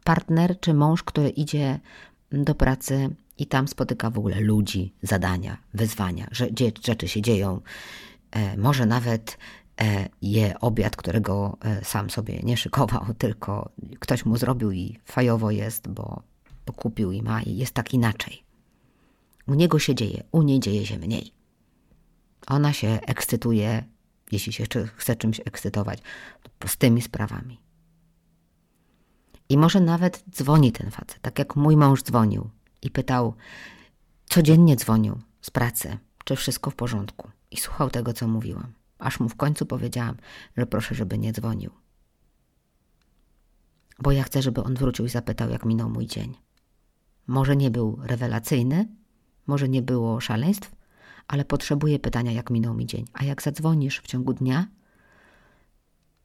partner 0.04 0.60
czy 0.60 0.74
mąż, 0.74 1.02
który 1.02 1.28
idzie 1.28 1.80
do 2.32 2.54
pracy 2.54 3.10
i 3.38 3.46
tam 3.46 3.68
spotyka 3.68 4.10
w 4.10 4.18
ogóle 4.18 4.40
ludzi, 4.40 4.94
zadania, 5.02 5.58
wyzwania, 5.74 6.28
że 6.30 6.46
rzeczy 6.86 7.08
się 7.08 7.22
dzieją 7.22 7.60
może 8.56 8.86
nawet 8.86 9.38
e, 9.80 10.08
je 10.22 10.60
obiad, 10.60 10.96
którego 10.96 11.56
e, 11.60 11.84
sam 11.84 12.10
sobie 12.10 12.40
nie 12.42 12.56
szykował, 12.56 13.06
tylko 13.18 13.70
ktoś 13.98 14.24
mu 14.24 14.36
zrobił 14.36 14.72
i 14.72 14.98
fajowo 15.04 15.50
jest, 15.50 15.88
bo, 15.88 16.22
bo 16.66 16.72
kupił 16.72 17.12
i 17.12 17.22
ma 17.22 17.42
i 17.42 17.56
jest 17.56 17.74
tak 17.74 17.94
inaczej. 17.94 18.42
U 19.46 19.54
niego 19.54 19.78
się 19.78 19.94
dzieje, 19.94 20.22
u 20.32 20.42
niej 20.42 20.60
dzieje 20.60 20.86
się 20.86 20.98
mniej. 20.98 21.32
Ona 22.46 22.72
się 22.72 22.98
ekscytuje, 23.06 23.84
jeśli 24.32 24.52
się 24.52 24.64
chce 24.96 25.16
czymś 25.16 25.40
ekscytować, 25.40 25.98
z 26.66 26.76
tymi 26.76 27.02
sprawami. 27.02 27.60
I 29.48 29.58
może 29.58 29.80
nawet 29.80 30.24
dzwoni 30.30 30.72
ten 30.72 30.90
facet, 30.90 31.18
tak 31.22 31.38
jak 31.38 31.56
mój 31.56 31.76
mąż 31.76 32.02
dzwonił 32.02 32.50
i 32.82 32.90
pytał, 32.90 33.34
codziennie 34.26 34.76
dzwonił 34.76 35.18
z 35.40 35.50
pracy, 35.50 35.98
czy 36.24 36.36
wszystko 36.36 36.70
w 36.70 36.74
porządku 36.74 37.30
i 37.50 37.56
słuchał 37.56 37.90
tego, 37.90 38.12
co 38.12 38.28
mówiłam, 38.28 38.72
aż 38.98 39.20
mu 39.20 39.28
w 39.28 39.36
końcu 39.36 39.66
powiedziałam, 39.66 40.16
że 40.56 40.66
proszę, 40.66 40.94
żeby 40.94 41.18
nie 41.18 41.32
dzwonił. 41.32 41.70
Bo 44.02 44.12
ja 44.12 44.22
chcę, 44.22 44.42
żeby 44.42 44.62
on 44.62 44.74
wrócił 44.74 45.06
i 45.06 45.08
zapytał, 45.08 45.50
jak 45.50 45.64
minął 45.64 45.90
mój 45.90 46.06
dzień. 46.06 46.34
Może 47.26 47.56
nie 47.56 47.70
był 47.70 47.98
rewelacyjny, 48.02 48.88
może 49.46 49.68
nie 49.68 49.82
było 49.82 50.20
szaleństw, 50.20 50.74
ale 51.28 51.44
potrzebuję 51.44 51.98
pytania, 51.98 52.32
jak 52.32 52.50
minął 52.50 52.74
mi 52.74 52.86
dzień. 52.86 53.04
A 53.12 53.24
jak 53.24 53.42
zadzwonisz 53.42 54.00
w 54.00 54.06
ciągu 54.06 54.32
dnia, 54.32 54.66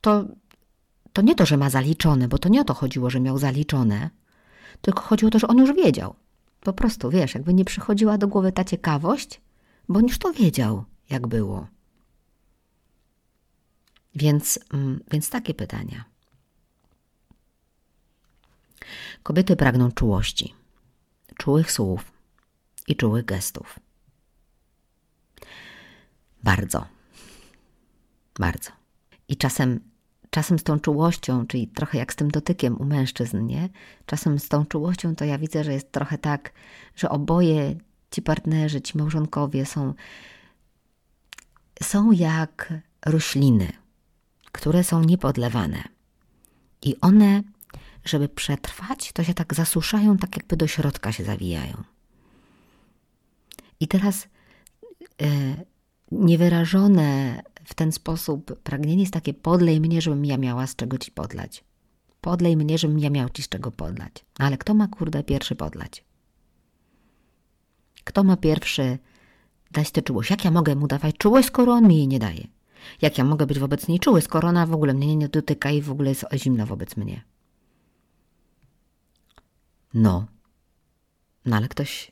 to, 0.02 0.26
to 1.14 1.22
nie 1.22 1.36
to, 1.36 1.46
że 1.46 1.58
ma 1.58 1.70
zaliczone, 1.70 2.28
bo 2.28 2.38
to 2.38 2.50
nie 2.50 2.62
o 2.62 2.64
to 2.64 2.74
chodziło, 2.74 3.10
że 3.10 3.20
miał 3.20 3.38
zaliczone, 3.38 4.10
tylko 4.82 5.02
chodziło 5.02 5.28
o 5.28 5.32
to, 5.32 5.40
że 5.40 5.48
on 5.48 5.58
już 5.58 5.74
wiedział. 5.74 6.16
Po 6.62 6.74
prostu, 6.74 7.10
wiesz, 7.10 7.34
jakby 7.34 7.54
nie 7.54 7.66
przychodziła 7.66 8.18
do 8.18 8.28
głowy 8.28 8.52
ta 8.52 8.64
ciekawość, 8.64 9.42
bo 9.90 10.00
on 10.00 10.06
już 10.06 10.20
to 10.20 10.34
wiedział 10.34 10.86
jak 11.14 11.28
było. 11.28 11.68
Więc, 14.16 14.60
mm, 14.74 15.04
więc 15.12 15.30
takie 15.30 15.54
pytania. 15.54 16.06
Kobiety 19.24 19.56
pragną 19.56 19.92
czułości, 19.92 20.54
czułych 21.38 21.72
słów 21.72 22.12
i 22.88 22.96
czułych 22.96 23.26
gestów. 23.26 23.80
Bardzo. 26.44 26.86
Bardzo. 28.40 28.72
I 29.28 29.38
czasem, 29.38 29.80
czasem 30.30 30.60
z 30.60 30.64
tą 30.64 30.80
czułością, 30.80 31.48
czyli 31.48 31.68
trochę 31.68 31.98
jak 31.98 32.14
z 32.14 32.16
tym 32.16 32.32
dotykiem 32.32 32.82
u 32.82 32.86
mężczyzn, 32.86 33.46
nie? 33.46 33.70
Czasem 34.06 34.40
z 34.40 34.50
tą 34.50 34.66
czułością 34.66 35.16
to 35.16 35.26
ja 35.26 35.38
widzę, 35.38 35.64
że 35.64 35.74
jest 35.74 35.92
trochę 35.92 36.18
tak, 36.18 36.54
że 36.96 37.10
oboje 37.10 37.76
ci 38.12 38.22
partnerzy, 38.22 38.82
ci 38.82 38.98
małżonkowie 38.98 39.66
są 39.66 39.94
są 41.82 42.12
jak 42.12 42.74
rośliny, 43.06 43.72
które 44.52 44.84
są 44.84 45.04
niepodlewane. 45.04 45.84
I 46.82 47.00
one 47.02 47.44
żeby 48.06 48.30
przetrwać, 48.30 49.12
to 49.12 49.24
się 49.24 49.34
tak 49.34 49.54
zasuszają, 49.54 50.18
tak 50.18 50.38
jakby 50.38 50.58
do 50.58 50.68
środka 50.68 51.12
się 51.12 51.24
zawijają. 51.24 51.84
I 53.80 53.88
teraz 53.88 54.28
e, 55.22 55.28
niewyrażone 56.12 57.42
w 57.66 57.74
ten 57.74 57.92
sposób 57.92 58.60
pragnienie 58.64 59.02
jest 59.02 59.14
takie 59.14 59.34
podlej 59.34 59.82
mnie, 59.82 60.02
żebym 60.02 60.26
ja 60.26 60.38
miała 60.38 60.68
z 60.68 60.76
czego 60.76 60.98
ci 60.98 61.12
podlać. 61.12 61.64
Podlej 62.22 62.58
mnie, 62.58 62.78
żebym 62.78 63.00
ja 63.00 63.10
miał 63.10 63.30
ci 63.30 63.44
z 63.44 63.50
czego 63.50 63.72
podlać. 63.72 64.26
Ale 64.40 64.58
kto 64.58 64.74
ma 64.74 64.88
kurde 64.88 65.24
pierwszy 65.24 65.56
podlać? 65.56 66.04
Kto 68.04 68.24
ma 68.24 68.38
pierwszy 68.38 68.98
dać 69.74 69.92
tę 69.92 70.02
czułość? 70.02 70.30
Jak 70.30 70.46
ja 70.46 70.52
mogę 70.52 70.76
mu 70.76 70.88
dawać 70.88 71.18
czułość, 71.18 71.48
skoro 71.48 71.74
on 71.74 71.88
mi 71.88 71.98
jej 71.98 72.08
nie 72.08 72.20
daje? 72.20 72.48
Jak 73.02 73.18
ja 73.18 73.24
mogę 73.24 73.46
być 73.46 73.60
wobec 73.60 73.88
niej 73.88 74.00
czuły, 74.00 74.22
skoro 74.22 74.50
ona 74.50 74.66
w 74.66 74.74
ogóle 74.74 74.94
mnie 74.94 75.16
nie 75.16 75.30
dotyka 75.30 75.72
i 75.72 75.82
w 75.82 75.92
ogóle 75.92 76.10
jest 76.10 76.26
zimna 76.36 76.66
wobec 76.66 76.98
mnie? 76.98 77.22
No. 79.94 80.26
No 81.46 81.58
ale 81.58 81.68
ktoś, 81.68 82.12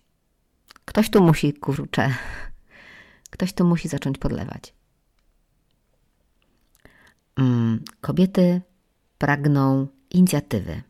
ktoś 0.85 1.09
tu 1.09 1.23
musi, 1.23 1.53
kurczę, 1.53 2.15
ktoś 3.33 3.53
tu 3.53 3.65
musi 3.65 3.87
zacząć 3.87 4.17
podlewać. 4.17 4.73
Mm, 7.35 7.83
kobiety 8.01 8.61
pragną 9.17 9.87
inicjatywy. 10.09 10.81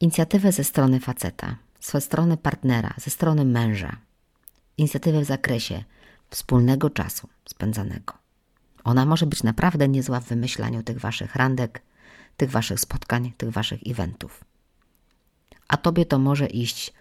Inicjatywę 0.00 0.52
ze 0.52 0.64
strony 0.64 1.00
faceta, 1.00 1.56
ze 1.80 2.00
strony 2.00 2.36
partnera, 2.36 2.94
ze 2.98 3.10
strony 3.10 3.44
męża. 3.44 4.03
Inicjatywę 4.78 5.20
w 5.20 5.24
zakresie 5.24 5.84
wspólnego 6.30 6.90
czasu 6.90 7.28
spędzanego. 7.48 8.14
Ona 8.84 9.06
może 9.06 9.26
być 9.26 9.42
naprawdę 9.42 9.88
niezła 9.88 10.20
w 10.20 10.28
wymyślaniu 10.28 10.82
tych 10.82 10.98
waszych 10.98 11.36
randek, 11.36 11.82
tych 12.36 12.50
waszych 12.50 12.80
spotkań, 12.80 13.32
tych 13.36 13.50
waszych 13.50 13.80
eventów. 13.86 14.44
A 15.68 15.76
tobie 15.76 16.06
to 16.06 16.18
może 16.18 16.46
iść. 16.46 16.92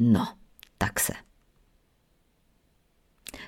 No, 0.00 0.36
takse. 0.78 1.14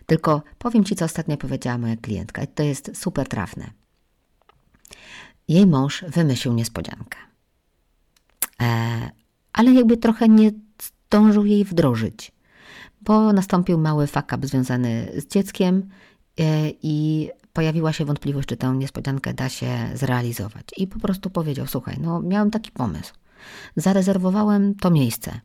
Tylko 0.06 0.42
powiem 0.58 0.84
ci, 0.84 0.96
co 0.96 1.04
ostatnio 1.04 1.36
powiedziała 1.36 1.78
moja 1.78 1.96
klientka, 1.96 2.42
i 2.42 2.48
to 2.48 2.62
jest 2.62 2.90
super 2.94 3.28
trafne. 3.28 3.70
Jej 5.48 5.66
mąż 5.66 6.04
wymyślił 6.08 6.54
niespodziankę, 6.54 7.18
e, 8.62 9.10
ale 9.52 9.72
jakby 9.72 9.96
trochę 9.96 10.28
nie 10.28 10.50
zdążył 11.12 11.44
jej 11.44 11.64
wdrożyć 11.64 12.32
bo 13.04 13.32
nastąpił 13.32 13.78
mały 13.78 14.06
fakap 14.06 14.46
związany 14.46 15.12
z 15.16 15.26
dzieckiem 15.26 15.88
e, 16.40 16.70
i 16.82 17.28
pojawiła 17.52 17.92
się 17.92 18.04
wątpliwość, 18.04 18.48
czy 18.48 18.56
tę 18.56 18.74
niespodziankę 18.76 19.34
da 19.34 19.48
się 19.48 19.90
zrealizować. 19.94 20.64
I 20.76 20.86
po 20.86 20.98
prostu 20.98 21.30
powiedział: 21.30 21.66
Słuchaj, 21.66 21.96
no 22.00 22.22
miałem 22.22 22.50
taki 22.50 22.70
pomysł. 22.70 23.14
Zarezerwowałem 23.76 24.74
to 24.74 24.90
miejsce. 24.90 25.40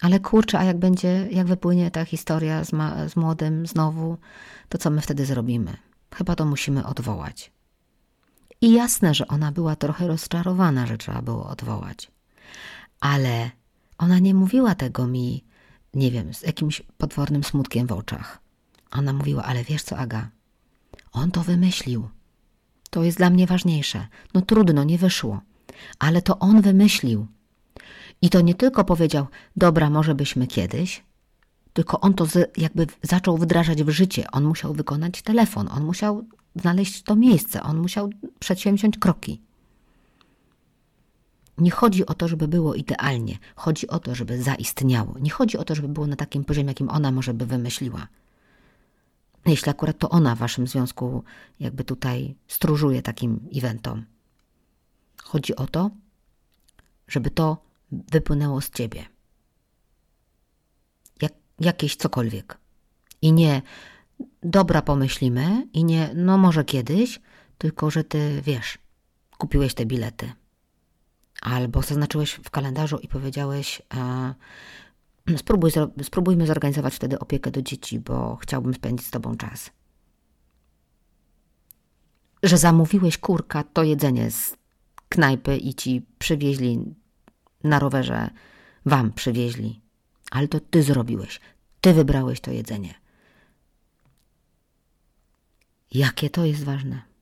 Ale 0.00 0.20
kurczę, 0.20 0.58
a 0.58 0.64
jak 0.64 0.78
będzie, 0.78 1.28
jak 1.30 1.46
wypłynie 1.46 1.90
ta 1.90 2.04
historia 2.04 2.64
z, 2.64 2.72
ma, 2.72 3.08
z 3.08 3.16
młodym 3.16 3.66
znowu, 3.66 4.16
to 4.68 4.78
co 4.78 4.90
my 4.90 5.00
wtedy 5.00 5.26
zrobimy? 5.26 5.76
Chyba 6.14 6.34
to 6.34 6.44
musimy 6.44 6.86
odwołać. 6.86 7.52
I 8.60 8.72
jasne, 8.72 9.14
że 9.14 9.26
ona 9.26 9.52
była 9.52 9.76
trochę 9.76 10.08
rozczarowana, 10.08 10.86
że 10.86 10.98
trzeba 10.98 11.22
było 11.22 11.48
odwołać. 11.48 12.10
Ale 13.00 13.50
ona 13.98 14.18
nie 14.18 14.34
mówiła 14.34 14.74
tego 14.74 15.06
mi 15.06 15.44
nie 15.96 16.10
wiem, 16.10 16.34
z 16.34 16.42
jakimś 16.42 16.82
potwornym 16.98 17.44
smutkiem 17.44 17.86
w 17.86 17.92
oczach. 17.92 18.38
Ona 18.90 19.12
mówiła, 19.12 19.44
ale 19.44 19.64
wiesz 19.64 19.82
co, 19.82 19.98
Aga? 19.98 20.28
On 21.12 21.30
to 21.30 21.42
wymyślił. 21.42 22.08
To 22.90 23.02
jest 23.02 23.18
dla 23.18 23.30
mnie 23.30 23.46
ważniejsze. 23.46 24.06
No 24.34 24.40
trudno, 24.40 24.84
nie 24.84 24.98
wyszło. 24.98 25.40
Ale 25.98 26.22
to 26.22 26.38
on 26.38 26.62
wymyślił. 26.62 27.26
I 28.22 28.30
to 28.30 28.40
nie 28.40 28.54
tylko 28.54 28.84
powiedział, 28.84 29.26
dobra, 29.56 29.90
może 29.90 30.14
byśmy 30.14 30.46
kiedyś, 30.46 31.04
tylko 31.72 32.00
on 32.00 32.14
to 32.14 32.26
z, 32.26 32.58
jakby 32.58 32.86
zaczął 33.02 33.38
wdrażać 33.38 33.82
w 33.82 33.90
życie. 33.90 34.30
On 34.30 34.44
musiał 34.44 34.74
wykonać 34.74 35.22
telefon, 35.22 35.68
on 35.70 35.84
musiał 35.84 36.24
znaleźć 36.56 37.02
to 37.02 37.16
miejsce, 37.16 37.62
on 37.62 37.78
musiał 37.78 38.10
przedsięwziąć 38.38 38.98
kroki. 38.98 39.42
Nie 41.58 41.70
chodzi 41.70 42.06
o 42.06 42.14
to, 42.14 42.28
żeby 42.28 42.48
było 42.48 42.74
idealnie, 42.74 43.38
chodzi 43.56 43.88
o 43.88 43.98
to, 43.98 44.14
żeby 44.14 44.42
zaistniało. 44.42 45.18
Nie 45.18 45.30
chodzi 45.30 45.58
o 45.58 45.64
to, 45.64 45.74
żeby 45.74 45.88
było 45.88 46.06
na 46.06 46.16
takim 46.16 46.44
poziomie, 46.44 46.68
jakim 46.68 46.90
ona 46.90 47.12
może 47.12 47.34
by 47.34 47.46
wymyśliła. 47.46 48.08
Jeśli 49.46 49.70
akurat 49.70 49.98
to 49.98 50.08
ona 50.08 50.34
w 50.34 50.38
waszym 50.38 50.66
związku 50.66 51.24
jakby 51.60 51.84
tutaj 51.84 52.36
stróżuje 52.48 53.02
takim 53.02 53.48
eventom. 53.54 54.04
Chodzi 55.22 55.56
o 55.56 55.66
to, 55.66 55.90
żeby 57.08 57.30
to 57.30 57.62
wypłynęło 57.92 58.60
z 58.60 58.70
ciebie. 58.70 59.04
Jak, 61.22 61.32
jakieś 61.60 61.96
cokolwiek. 61.96 62.58
I 63.22 63.32
nie 63.32 63.62
dobra 64.42 64.82
pomyślimy 64.82 65.68
i 65.72 65.84
nie 65.84 66.10
no 66.14 66.38
może 66.38 66.64
kiedyś, 66.64 67.20
tylko 67.58 67.90
że 67.90 68.04
ty 68.04 68.42
wiesz, 68.44 68.78
kupiłeś 69.38 69.74
te 69.74 69.86
bilety 69.86 70.32
albo 71.40 71.82
zaznaczyłeś 71.82 72.32
w 72.32 72.50
kalendarzu 72.50 72.98
i 72.98 73.08
powiedziałeś, 73.08 73.82
e, 73.94 74.34
spróbuj, 75.42 75.70
spróbujmy 76.02 76.46
zorganizować 76.46 76.94
wtedy 76.94 77.18
opiekę 77.18 77.50
do 77.50 77.62
dzieci, 77.62 78.00
bo 78.00 78.36
chciałbym 78.36 78.74
spędzić 78.74 79.06
z 79.06 79.10
Tobą 79.10 79.36
czas. 79.36 79.70
Że 82.42 82.58
zamówiłeś 82.58 83.18
kurka, 83.18 83.64
to 83.64 83.82
jedzenie 83.82 84.30
z 84.30 84.56
knajpy 85.08 85.56
i 85.56 85.74
ci 85.74 86.06
przywieźli 86.18 86.94
na 87.64 87.78
rowerze, 87.78 88.30
wam 88.86 89.12
przywieźli, 89.12 89.80
ale 90.30 90.48
to 90.48 90.60
ty 90.60 90.82
zrobiłeś, 90.82 91.40
ty 91.80 91.94
wybrałeś 91.94 92.40
to 92.40 92.50
jedzenie. 92.50 92.94
Jakie 95.92 96.30
to 96.30 96.44
jest 96.44 96.64
ważne? 96.64 97.15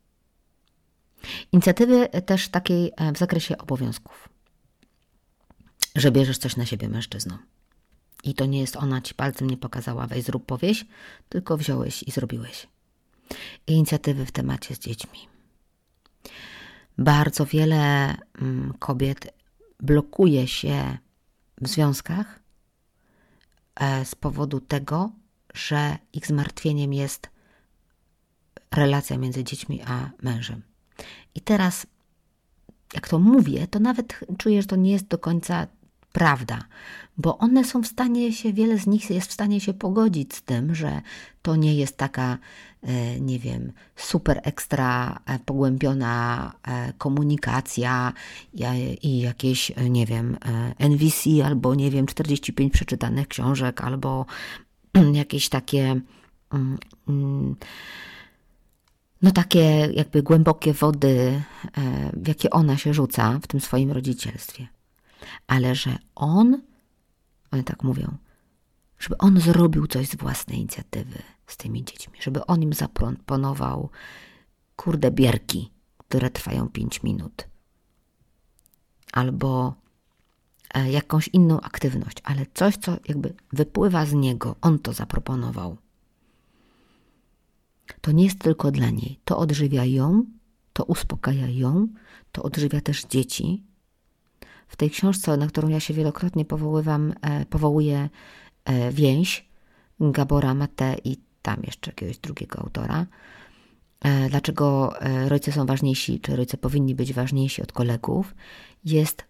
Inicjatywy 1.53 2.09
też 2.09 2.49
takiej 2.49 2.93
e, 2.97 3.13
w 3.13 3.19
zakresie 3.19 3.59
obowiązków. 3.59 4.29
Że 5.97 6.11
bierzesz 6.11 6.39
coś 6.39 6.57
na 6.57 6.67
siebie 6.67 6.89
mężczyzną. 6.89 7.39
I 8.25 8.35
to 8.35 8.47
nie 8.47 8.61
jest 8.61 8.77
ona 8.77 9.01
ci 9.01 9.15
palcem 9.15 9.51
nie 9.51 9.57
pokazała, 9.57 10.07
weź 10.07 10.25
zrób 10.25 10.47
powieś, 10.47 10.85
tylko 11.29 11.57
wziąłeś 11.57 12.03
i 12.03 12.11
zrobiłeś. 12.11 12.67
Inicjatywy 13.67 14.27
w 14.27 14.33
temacie 14.33 14.75
z 14.75 14.79
dziećmi. 14.79 15.19
Bardzo 16.99 17.47
wiele 17.47 18.15
mm, 18.43 18.75
kobiet 18.79 19.35
blokuje 19.81 20.49
się 20.49 20.99
w 21.61 21.69
związkach 21.69 22.41
e, 23.75 24.05
z 24.05 24.15
powodu 24.15 24.61
tego, 24.61 25.13
że 25.55 25.99
ich 26.13 26.27
zmartwieniem 26.27 26.93
jest 26.93 27.31
relacja 28.71 29.19
między 29.19 29.45
dziećmi 29.45 29.83
a 29.87 30.11
mężem. 30.23 30.63
I 31.35 31.41
teraz, 31.41 31.87
jak 32.95 33.09
to 33.09 33.19
mówię, 33.19 33.67
to 33.67 33.79
nawet 33.81 34.21
czuję, 34.39 34.63
że 34.63 34.69
to 34.69 34.77
nie 34.77 34.93
jest 34.93 35.07
do 35.07 35.19
końca 35.19 35.67
prawda, 36.15 36.65
bo 37.17 37.39
one 37.39 37.65
są 37.65 37.83
w 37.83 37.87
stanie 37.87 38.33
się, 38.33 38.53
wiele 38.53 38.79
z 38.79 38.87
nich 38.87 39.11
jest 39.11 39.31
w 39.31 39.33
stanie 39.33 39.61
się 39.61 39.75
pogodzić 39.75 40.35
z 40.35 40.43
tym, 40.43 40.75
że 40.75 41.01
to 41.43 41.57
nie 41.57 41.75
jest 41.75 41.97
taka, 41.97 42.39
e, 42.83 43.21
nie 43.21 43.39
wiem, 43.39 43.73
super 43.97 44.41
ekstra 44.45 45.21
e, 45.27 45.39
pogłębiona 45.39 46.53
e, 46.63 46.93
komunikacja 46.99 48.13
i 49.03 49.19
jakieś, 49.21 49.73
nie 49.91 50.07
wiem, 50.07 50.37
NVC 50.79 51.45
albo, 51.45 51.75
nie 51.75 51.91
wiem, 51.91 52.07
45 52.07 52.73
przeczytanych 52.73 53.29
książek 53.29 53.81
albo 53.81 54.27
jakieś 55.13 55.49
takie. 55.49 56.01
Mm, 56.53 56.79
mm, 57.09 57.57
no 59.25 59.31
takie 59.31 59.89
jakby 59.95 60.23
głębokie 60.23 60.73
wody, 60.73 61.43
e, 61.77 62.11
w 62.13 62.29
jakie 62.29 62.51
ona 62.51 62.77
się 62.77 62.95
rzuca 62.95 63.39
w 63.43 63.47
tym 63.47 63.61
swoim 63.61 63.93
rodzicielstwie. 63.93 64.67
Ale 65.47 65.75
że 65.75 65.99
on, 66.15 66.63
oni 67.51 67.65
tak 67.65 67.83
mówią, 67.83 68.17
żeby 68.99 69.19
on 69.19 69.41
zrobił 69.41 69.87
coś 69.87 70.09
z 70.09 70.17
własnej 70.17 70.59
inicjatywy 70.59 71.23
z 71.47 71.57
tymi 71.57 71.85
dziećmi, 71.85 72.19
żeby 72.21 72.47
on 72.47 72.63
im 72.63 72.73
zaproponował 72.73 73.91
kurde 74.77 75.11
bierki, 75.11 75.71
które 75.99 76.31
trwają 76.31 76.69
pięć 76.69 77.03
minut. 77.03 77.49
Albo 79.13 79.75
e, 80.75 80.91
jakąś 80.91 81.29
inną 81.29 81.61
aktywność, 81.61 82.17
ale 82.25 82.47
coś, 82.55 82.77
co 82.77 82.97
jakby 83.09 83.35
wypływa 83.53 84.07
z 84.07 84.13
niego, 84.13 84.57
on 84.61 84.79
to 84.79 84.93
zaproponował 84.93 85.77
to 88.01 88.13
nie 88.13 88.25
jest 88.25 88.39
tylko 88.39 88.71
dla 88.71 88.91
niej. 88.91 89.21
To 89.25 89.39
odżywia 89.39 89.85
ją, 89.85 90.25
to 90.73 90.85
uspokaja 90.85 91.49
ją, 91.49 91.89
to 92.33 92.43
odżywia 92.43 92.81
też 92.81 93.05
dzieci. 93.05 93.65
W 94.69 94.77
tej 94.77 94.91
książce, 94.91 95.37
na 95.37 95.47
którą 95.47 95.69
ja 95.69 95.81
się 95.81 95.95
wielokrotnie 95.95 96.45
powoływam, 96.45 97.15
e, 97.23 97.47
powołuję 97.47 98.09
e, 98.65 98.93
więź 98.93 99.49
Gabora 100.01 100.55
Mate 100.55 100.97
i 101.05 101.17
tam 101.43 101.63
jeszcze 101.63 101.91
jakiegoś 101.91 102.19
drugiego 102.19 102.59
autora, 102.59 103.07
e, 104.01 104.29
dlaczego 104.29 105.01
e, 105.01 105.29
rodzice 105.29 105.53
są 105.53 105.67
ważniejsi, 105.67 106.21
czy 106.21 106.37
rodzice 106.37 106.57
powinni 106.57 106.95
być 106.95 107.13
ważniejsi 107.13 107.63
od 107.63 107.73
kolegów, 107.73 108.35
jest 108.85 109.25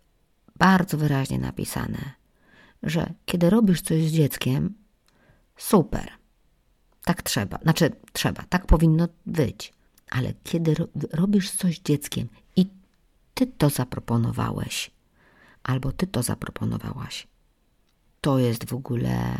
bardzo 0.59 0.99
wyraźnie 0.99 1.38
napisane, 1.38 1.99
że 2.83 3.12
kiedy 3.25 3.51
robisz 3.51 3.81
coś 3.81 4.05
z 4.05 4.12
dzieckiem, 4.12 4.75
super, 5.57 6.11
tak 7.05 7.23
trzeba, 7.23 7.59
znaczy 7.59 7.90
trzeba, 8.12 8.43
tak 8.43 8.67
powinno 8.67 9.09
być, 9.27 9.73
ale 10.11 10.35
kiedy 10.45 10.75
ro 10.75 10.88
robisz 11.12 11.51
coś 11.51 11.79
dzieckiem 11.79 12.29
i 12.57 12.67
ty 13.35 13.47
to 13.47 13.71
zaproponowałeś, 13.71 14.90
albo 15.62 15.93
ty 15.93 16.07
to 16.07 16.23
zaproponowałaś, 16.23 17.27
to 18.21 18.38
jest 18.38 18.64
w 18.64 18.75
ogóle 18.75 19.38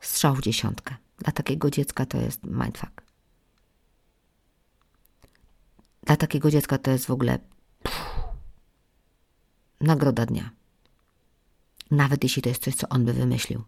strzał 0.00 0.34
w 0.34 0.40
dziesiątkę. 0.40 0.96
Dla 1.18 1.32
takiego 1.32 1.70
dziecka 1.70 2.06
to 2.06 2.18
jest 2.18 2.44
mindfuck. 2.44 3.02
Dla 6.02 6.16
takiego 6.16 6.50
dziecka 6.50 6.78
to 6.78 6.90
jest 6.90 7.06
w 7.06 7.10
ogóle 7.10 7.38
pff, 7.82 8.00
nagroda 9.80 10.26
dnia. 10.26 10.50
Nawet 11.90 12.22
jeśli 12.22 12.42
to 12.42 12.48
jest 12.48 12.62
coś, 12.62 12.74
co 12.74 12.88
on 12.88 13.04
by 13.04 13.12
wymyślił. 13.12 13.64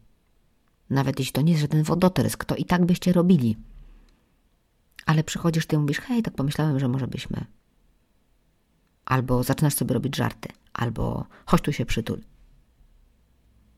Nawet 0.93 1.19
jeśli 1.19 1.33
to 1.33 1.41
nie 1.41 1.53
jest 1.53 1.63
żaden 1.63 1.83
wodotrysk, 1.83 2.45
to 2.45 2.57
i 2.57 2.65
tak 2.65 2.87
byście 2.87 3.13
robili. 3.13 3.57
Ale 5.07 5.25
przychodzisz 5.25 5.67
ty 5.67 5.77
i 5.77 5.79
mówisz, 5.79 6.01
hej, 6.01 6.23
tak 6.23 6.35
pomyślałem, 6.35 6.81
że 6.81 6.89
może 6.89 7.07
byśmy. 7.07 7.45
Albo 9.05 9.43
zaczynasz 9.43 9.75
sobie 9.75 9.95
robić 9.95 10.17
żarty. 10.17 10.49
Albo 10.73 11.27
chodź 11.47 11.63
tu 11.63 11.73
się 11.73 11.87
przytul. 11.87 12.21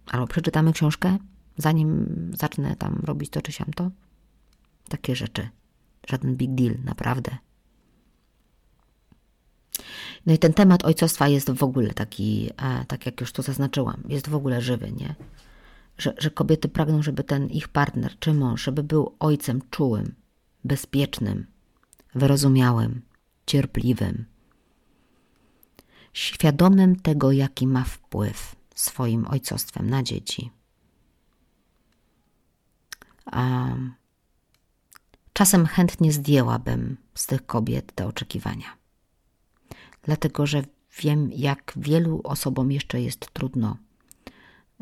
Albo 0.07 0.27
przeczytamy 0.27 0.73
książkę, 0.73 1.19
zanim 1.57 2.07
zacznę 2.35 2.77
tam 2.77 3.01
robić 3.05 3.31
to 3.31 3.43
czy 3.43 3.53
siamto. 3.53 3.91
Takie 4.89 5.17
rzeczy. 5.17 5.49
Żaden 6.09 6.37
big 6.37 6.55
deal, 6.55 6.75
naprawdę. 6.85 7.37
No 10.27 10.33
i 10.33 10.39
ten 10.39 10.53
temat 10.53 10.85
ojcostwa 10.85 11.29
jest 11.29 11.51
w 11.51 11.63
ogóle 11.63 11.95
taki, 11.95 12.51
e, 12.57 12.85
tak 12.85 13.07
jak 13.07 13.21
już 13.21 13.33
to 13.33 13.43
zaznaczyłam, 13.43 14.03
jest 14.09 14.29
w 14.29 14.35
ogóle 14.35 14.61
żywy, 14.61 14.93
nie? 14.93 15.15
Że, 15.99 16.15
że 16.19 16.31
kobiety 16.31 16.69
pragną, 16.69 17.03
żeby 17.03 17.25
ten 17.25 17.47
ich 17.47 17.69
partner 17.69 18.19
czy 18.19 18.35
mąż, 18.35 18.65
żeby 18.65 18.83
był 18.83 19.17
ojcem 19.21 19.61
czułym, 19.71 20.15
bezpiecznym, 20.65 21.47
wyrozumiałym, 22.15 23.03
cierpliwym, 23.47 24.25
świadomym 26.13 26.97
tego, 26.97 27.33
jaki 27.33 27.67
ma 27.67 27.85
wpływ 27.85 28.57
swoim 28.75 29.27
ojcostwem 29.27 29.91
na 29.91 30.03
dzieci. 30.03 30.51
A 33.27 33.75
czasem 35.33 35.67
chętnie 35.67 36.13
zdjęłabym 36.13 36.97
z 37.15 37.27
tych 37.27 37.47
kobiet 37.47 37.93
te 37.95 38.07
oczekiwania 38.07 38.85
dlatego 40.05 40.47
że 40.47 40.63
wiem, 41.01 41.31
jak 41.33 41.73
wielu 41.77 42.21
osobom 42.25 42.73
jeszcze 42.73 43.01
jest 43.01 43.31
trudno, 43.33 43.77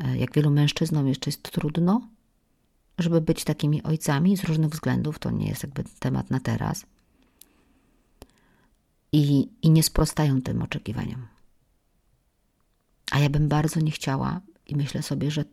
jak 0.07 0.33
wielu 0.33 0.51
mężczyznom 0.51 1.07
jeszcze 1.07 1.29
jest 1.29 1.51
trudno, 1.51 2.07
żeby 2.97 3.21
być 3.21 3.43
takimi 3.43 3.83
ojcami 3.83 4.37
z 4.37 4.43
różnych 4.43 4.69
względów. 4.69 5.19
To 5.19 5.31
nie 5.31 5.47
jest 5.47 5.63
jakby 5.63 5.83
temat 5.99 6.29
na 6.29 6.39
teraz. 6.39 6.85
I, 9.11 9.49
i 9.61 9.69
nie 9.69 9.83
sprostają 9.83 10.41
tym 10.41 10.61
oczekiwaniom. 10.61 11.27
A 13.11 13.19
ja 13.19 13.29
bym 13.29 13.49
bardzo 13.49 13.79
nie 13.79 13.91
chciała, 13.91 14.41
i 14.67 14.75
myślę 14.75 15.01
sobie, 15.01 15.31
że 15.31 15.45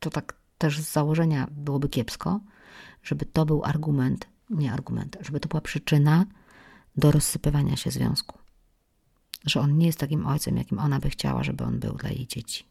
to 0.00 0.10
tak 0.10 0.36
też 0.58 0.80
z 0.80 0.92
założenia 0.92 1.46
byłoby 1.50 1.88
kiepsko, 1.88 2.40
żeby 3.02 3.26
to 3.26 3.46
był 3.46 3.64
argument, 3.64 4.26
nie 4.50 4.72
argument, 4.72 5.16
żeby 5.20 5.40
to 5.40 5.48
była 5.48 5.60
przyczyna 5.60 6.24
do 6.96 7.12
rozsypywania 7.12 7.76
się 7.76 7.90
związku 7.90 8.38
że 9.46 9.60
on 9.60 9.78
nie 9.78 9.86
jest 9.86 9.98
takim 9.98 10.26
ojcem, 10.26 10.56
jakim 10.56 10.78
ona 10.78 11.00
by 11.00 11.10
chciała, 11.10 11.44
żeby 11.44 11.64
on 11.64 11.78
był 11.78 11.92
dla 11.92 12.10
jej 12.10 12.26
dzieci. 12.26 12.64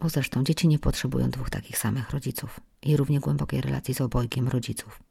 Bo 0.00 0.08
zresztą 0.08 0.44
dzieci 0.44 0.68
nie 0.68 0.78
potrzebują 0.78 1.30
dwóch 1.30 1.50
takich 1.50 1.78
samych 1.78 2.10
rodziców 2.10 2.60
i 2.82 2.96
równie 2.96 3.20
głębokiej 3.20 3.60
relacji 3.60 3.94
z 3.94 4.00
obojgiem 4.00 4.48
rodziców. 4.48 5.02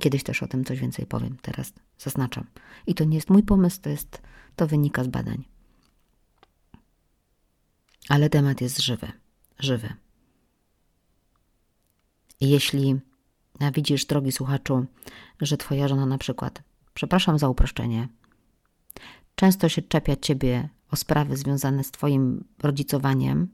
Kiedyś 0.00 0.22
też 0.22 0.42
o 0.42 0.48
tym 0.48 0.64
coś 0.64 0.80
więcej 0.80 1.06
powiem, 1.06 1.36
teraz 1.42 1.72
zaznaczam. 1.98 2.46
I 2.86 2.94
to 2.94 3.04
nie 3.04 3.16
jest 3.16 3.30
mój 3.30 3.42
pomysł, 3.42 3.80
to, 3.80 3.90
jest, 3.90 4.22
to 4.56 4.66
wynika 4.66 5.04
z 5.04 5.08
badań. 5.08 5.44
Ale 8.08 8.30
temat 8.30 8.60
jest 8.60 8.80
żywy, 8.80 9.12
żywy. 9.58 9.94
Jeśli 12.40 13.00
widzisz, 13.74 14.06
drogi 14.06 14.32
słuchaczu, 14.32 14.86
że 15.40 15.56
twoja 15.56 15.88
żona 15.88 16.06
na 16.06 16.18
przykład, 16.18 16.62
przepraszam 16.94 17.38
za 17.38 17.48
uproszczenie, 17.48 18.08
często 19.34 19.68
się 19.68 19.82
czepia 19.82 20.16
ciebie 20.16 20.68
o 20.90 20.96
sprawy 20.96 21.36
związane 21.36 21.84
z 21.84 21.90
twoim 21.90 22.44
rodzicowaniem, 22.62 23.48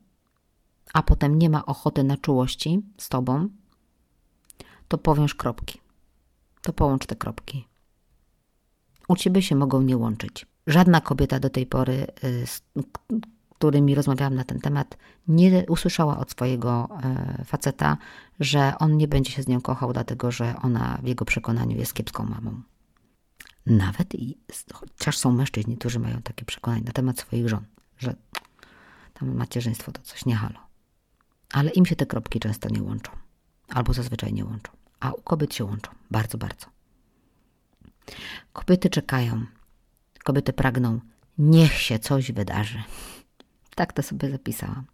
a 0.93 1.03
potem 1.03 1.39
nie 1.39 1.51
ma 1.51 1.67
ochoty 1.67 2.05
na 2.05 2.17
czułości 2.17 2.83
z 2.99 3.09
tobą, 3.09 3.49
to 4.89 4.99
powiąż 4.99 5.35
kropki. 5.35 5.81
To 6.63 6.73
połącz 6.73 7.07
te 7.07 7.17
kropki. 7.17 7.69
U 9.09 9.17
ciebie 9.17 9.43
się 9.43 9.57
mogą 9.57 9.83
nie 9.83 9.97
łączyć. 9.97 10.47
Żadna 10.67 11.01
kobieta 11.01 11.41
do 11.41 11.51
tej 11.51 11.67
pory, 11.67 12.07
y, 12.25 12.47
z 12.47 12.63
którymi 13.59 13.95
rozmawiałam 13.95 14.35
na 14.35 14.45
ten 14.45 14.61
temat, 14.61 14.97
nie 15.29 15.65
usłyszała 15.69 16.19
od 16.19 16.31
swojego 16.31 16.89
e, 17.03 17.45
faceta, 17.45 17.97
że 18.41 18.73
on 18.79 18.97
nie 18.97 19.09
będzie 19.09 19.33
się 19.33 19.43
z 19.43 19.49
nią 19.49 19.61
kochał, 19.61 19.93
dlatego 19.93 20.31
że 20.31 20.55
ona 20.63 20.99
w 21.03 21.07
jego 21.07 21.25
przekonaniu 21.25 21.77
jest 21.77 21.95
kiepską 21.95 22.25
mamą. 22.25 22.63
Nawet 23.67 24.15
i 24.15 24.39
chociaż 24.73 25.19
są 25.19 25.33
mężczyźni, 25.33 25.77
którzy 25.77 25.99
mają 25.99 26.23
takie 26.23 26.45
przekonanie 26.45 26.83
na 26.83 26.93
temat 26.93 27.19
swoich 27.19 27.49
żon, 27.49 27.65
że 27.99 28.15
tam 29.15 29.37
macierzyństwo 29.37 29.93
to 29.93 30.03
coś 30.03 30.27
nie 30.27 30.37
halo. 30.37 30.66
Ale 31.57 31.71
im 31.71 31.87
się 31.87 31.97
te 31.97 32.07
kropki 32.07 32.41
często 32.41 32.69
nie 32.69 32.83
łączą. 32.83 33.13
Albo 33.69 33.93
zazwyczaj 33.93 34.33
nie 34.33 34.45
łączą. 34.45 34.73
A 35.01 35.13
u 35.13 35.23
kobiet 35.23 35.55
się 35.55 35.65
łączą. 35.65 35.91
Bardzo, 36.11 36.39
bardzo. 36.39 36.67
Kobiety 38.53 38.91
czekają. 38.91 39.47
Kobiety 40.25 40.53
pragną. 40.53 41.01
Niech 41.39 41.73
się 41.73 41.99
coś 41.99 42.33
wydarzy. 42.33 42.83
Tak 43.75 43.93
to 43.93 44.03
sobie 44.03 44.31
zapisałam. 44.31 44.85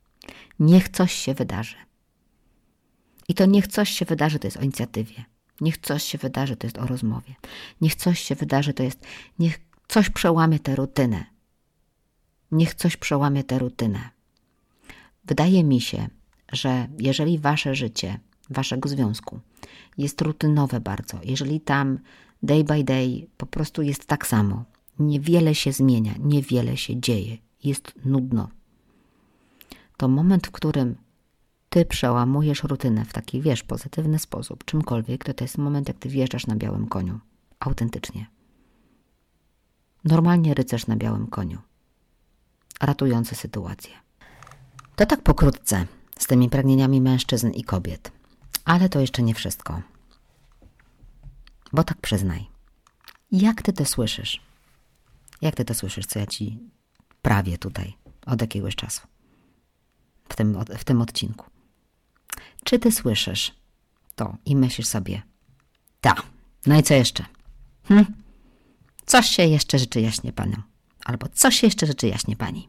Niech 0.59 0.89
coś 0.89 1.13
się 1.13 1.35
wydarzy. 1.35 1.77
I 3.29 3.35
to 3.35 3.47
niech 3.47 3.67
coś 3.67 3.91
się 3.91 4.05
wydarzy, 4.05 4.39
to 4.39 4.47
jest 4.47 4.57
o 4.57 4.63
inicjatywie. 4.63 5.25
Niech 5.61 5.79
coś 5.79 6.03
się 6.03 6.19
wydarzy, 6.19 6.57
to 6.57 6.67
jest 6.67 6.79
o 6.79 6.87
rozmowie. 6.87 7.35
Niech 7.81 7.95
coś 7.95 8.21
się 8.21 8.35
wydarzy, 8.35 8.75
to 8.75 8.83
jest, 8.83 9.07
niech 9.39 9.59
coś 9.89 10.11
przełamie 10.11 10.59
tę 10.59 10.77
rutynę. 10.77 11.25
Niech 12.53 12.75
coś 12.75 12.97
przełamie 12.97 13.45
tę 13.45 13.59
rutynę. 13.59 14.11
Wydaje 15.25 15.65
mi 15.65 15.81
się, 15.81 16.09
że 16.53 16.89
jeżeli 16.99 17.39
wasze 17.39 17.75
życie, 17.75 18.21
waszego 18.51 18.89
związku 18.89 19.41
jest 19.99 20.21
rutynowe 20.21 20.81
bardzo, 20.81 21.19
jeżeli 21.25 21.61
tam 21.61 21.99
day 22.43 22.65
by 22.65 22.85
day 22.85 23.27
po 23.37 23.47
prostu 23.47 23.83
jest 23.83 24.07
tak 24.07 24.27
samo, 24.27 24.65
niewiele 24.99 25.55
się 25.55 25.73
zmienia, 25.73 26.15
niewiele 26.19 26.77
się 26.77 27.01
dzieje, 27.01 27.37
jest 27.65 27.93
nudno, 28.05 28.49
to 30.03 30.09
moment, 30.09 30.47
w 30.47 30.51
którym 30.51 30.97
ty 31.69 31.85
przełamujesz 31.85 32.63
rutynę 32.63 33.05
w 33.05 33.13
taki, 33.13 33.41
wiesz, 33.41 33.63
pozytywny 33.63 34.19
sposób, 34.19 34.65
czymkolwiek, 34.65 35.25
to 35.25 35.35
to 35.35 35.45
jest 35.45 35.59
moment, 35.59 35.89
jak 35.89 35.99
ty 35.99 36.09
wjeżdżasz 36.09 36.47
na 36.47 36.57
białym 36.57 36.87
koniu. 36.89 37.19
Autentycznie. 37.61 38.27
Normalnie 40.05 40.55
rycerz 40.55 40.87
na 40.87 40.97
białym 40.97 41.27
koniu. 41.27 41.59
Ratujący 42.81 43.35
sytuację. 43.35 43.93
To 44.97 45.07
tak 45.07 45.23
pokrótce 45.23 45.87
z 46.23 46.27
tymi 46.27 46.49
pragnieniami 46.51 47.01
mężczyzn 47.01 47.51
i 47.51 47.65
kobiet. 47.65 48.13
Ale 48.65 48.89
to 48.89 49.01
jeszcze 49.01 49.23
nie 49.23 49.35
wszystko. 49.35 49.83
Bo 51.73 51.85
tak 51.85 52.01
przyznaj. 52.01 52.47
Jak 53.33 53.63
ty 53.63 53.73
to 53.73 53.85
słyszysz? 53.85 54.41
Jak 55.41 55.55
ty 55.55 55.65
to 55.65 55.75
słyszysz, 55.75 56.07
co 56.07 56.19
ja 56.19 56.27
ci 56.27 56.59
prawię 57.23 57.59
tutaj 57.59 57.95
od 58.27 58.41
jakiegoś 58.41 58.77
czasu? 58.77 59.01
W 60.29 60.37
tym, 60.37 60.65
w 60.79 60.85
tym 60.85 61.03
odcinku. 61.03 61.47
Czy 62.65 62.79
ty 62.79 62.93
słyszysz 62.93 63.55
to 64.15 64.37
i 64.45 64.57
myślisz 64.57 64.87
sobie, 64.87 65.23
ta, 66.01 66.15
no 66.67 66.79
i 66.79 66.83
co 66.83 66.95
jeszcze? 66.95 67.25
Hm? 67.85 68.07
Coś 69.07 69.27
się 69.27 69.47
jeszcze 69.47 69.79
życzy 69.79 70.01
jaśnie 70.01 70.33
panu. 70.33 70.57
Albo 71.05 71.29
coś 71.29 71.61
się 71.61 71.67
jeszcze 71.67 71.87
życzy 71.87 72.09
jaśnie 72.09 72.37
pani. 72.37 72.69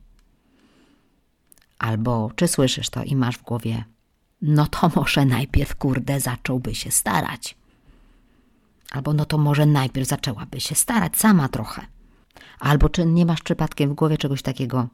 Albo 1.84 2.32
czy 2.36 2.48
słyszysz 2.48 2.90
to 2.90 3.04
i 3.04 3.16
masz 3.16 3.38
w 3.38 3.44
głowie, 3.44 3.84
no 4.42 4.68
to 4.68 4.92
może 4.96 5.26
najpierw, 5.26 5.76
kurde, 5.76 6.20
zacząłby 6.20 6.76
się 6.76 6.92
starać. 6.92 7.56
Albo 8.92 9.14
no 9.14 9.26
to 9.26 9.38
może 9.38 9.66
najpierw 9.66 10.08
zaczęłaby 10.08 10.60
się 10.60 10.76
starać 10.76 11.18
sama 11.18 11.50
trochę. 11.50 11.82
Albo 12.60 12.90
czy 12.90 13.06
nie 13.06 13.26
masz 13.26 13.42
przypadkiem 13.42 13.90
w 13.90 13.94
głowie 13.94 14.18
czegoś 14.18 14.42
takiego, 14.42 14.88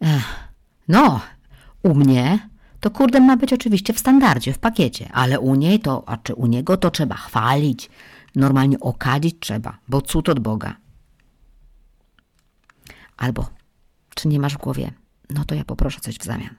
Ech, 0.00 0.48
no, 0.88 1.20
u 1.82 1.94
mnie 1.94 2.48
to 2.80 2.90
kurde 2.90 3.20
ma 3.20 3.36
być 3.36 3.52
oczywiście 3.52 3.92
w 3.92 3.98
standardzie, 3.98 4.52
w 4.52 4.58
pakiecie, 4.58 5.10
ale 5.12 5.40
u 5.40 5.54
niej 5.54 5.80
to, 5.80 6.02
a 6.06 6.16
czy 6.16 6.34
u 6.34 6.46
niego 6.46 6.76
to 6.76 6.90
trzeba 6.90 7.14
chwalić, 7.14 7.90
Normalnie 8.34 8.80
okadzić 8.80 9.36
trzeba, 9.40 9.78
bo 9.88 10.02
cud 10.02 10.28
od 10.28 10.40
Boga. 10.40 10.76
Albo, 13.16 13.48
czy 14.14 14.28
nie 14.28 14.40
masz 14.40 14.54
w 14.54 14.58
głowie, 14.58 14.92
no 15.30 15.44
to 15.44 15.54
ja 15.54 15.64
poproszę 15.64 16.00
coś 16.00 16.18
w 16.18 16.24
zamian. 16.24 16.54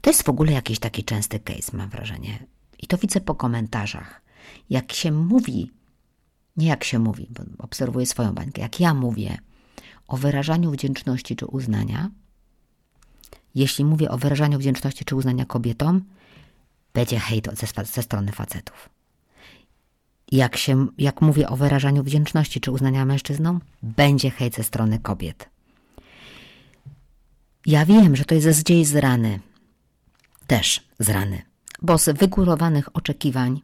To 0.00 0.10
jest 0.10 0.22
w 0.22 0.28
ogóle 0.28 0.52
jakiś 0.52 0.78
taki 0.78 1.04
częsty 1.04 1.40
case, 1.40 1.76
mam 1.76 1.88
wrażenie. 1.88 2.46
I 2.78 2.86
to 2.86 2.98
widzę 2.98 3.20
po 3.20 3.34
komentarzach. 3.34 4.22
Jak 4.70 4.92
się 4.92 5.12
mówi, 5.12 5.70
nie 6.56 6.66
jak 6.66 6.84
się 6.84 6.98
mówi, 6.98 7.28
bo 7.30 7.64
obserwuję 7.64 8.06
swoją 8.06 8.32
bańkę, 8.32 8.62
jak 8.62 8.80
ja 8.80 8.94
mówię 8.94 9.38
o 10.08 10.16
wyrażaniu 10.16 10.70
wdzięczności 10.70 11.36
czy 11.36 11.46
uznania, 11.46 12.10
jeśli 13.54 13.84
mówię 13.84 14.10
o 14.10 14.18
wyrażaniu 14.18 14.58
wdzięczności 14.58 15.04
czy 15.04 15.16
uznania 15.16 15.44
kobietom, 15.44 16.04
będzie 16.94 17.20
hejt 17.20 17.48
ze, 17.52 17.84
ze 17.84 18.02
strony 18.02 18.32
facetów. 18.32 18.88
Jak, 20.32 20.56
się, 20.56 20.86
jak 20.98 21.20
mówię 21.20 21.48
o 21.48 21.56
wyrażaniu 21.56 22.02
wdzięczności 22.02 22.60
czy 22.60 22.70
uznania 22.70 23.04
mężczyznom, 23.04 23.60
będzie 23.82 24.30
hejt 24.30 24.54
ze 24.54 24.64
strony 24.64 24.98
kobiet. 24.98 25.55
Ja 27.66 27.86
wiem, 27.86 28.16
że 28.16 28.24
to 28.24 28.34
jest 28.34 28.58
zdziej 28.58 28.84
z 28.84 28.96
rany. 28.96 29.40
Też 30.46 30.88
z 30.98 31.08
rany. 31.08 31.42
Bo 31.82 31.98
z 31.98 32.18
wygórowanych 32.18 32.96
oczekiwań, 32.96 33.62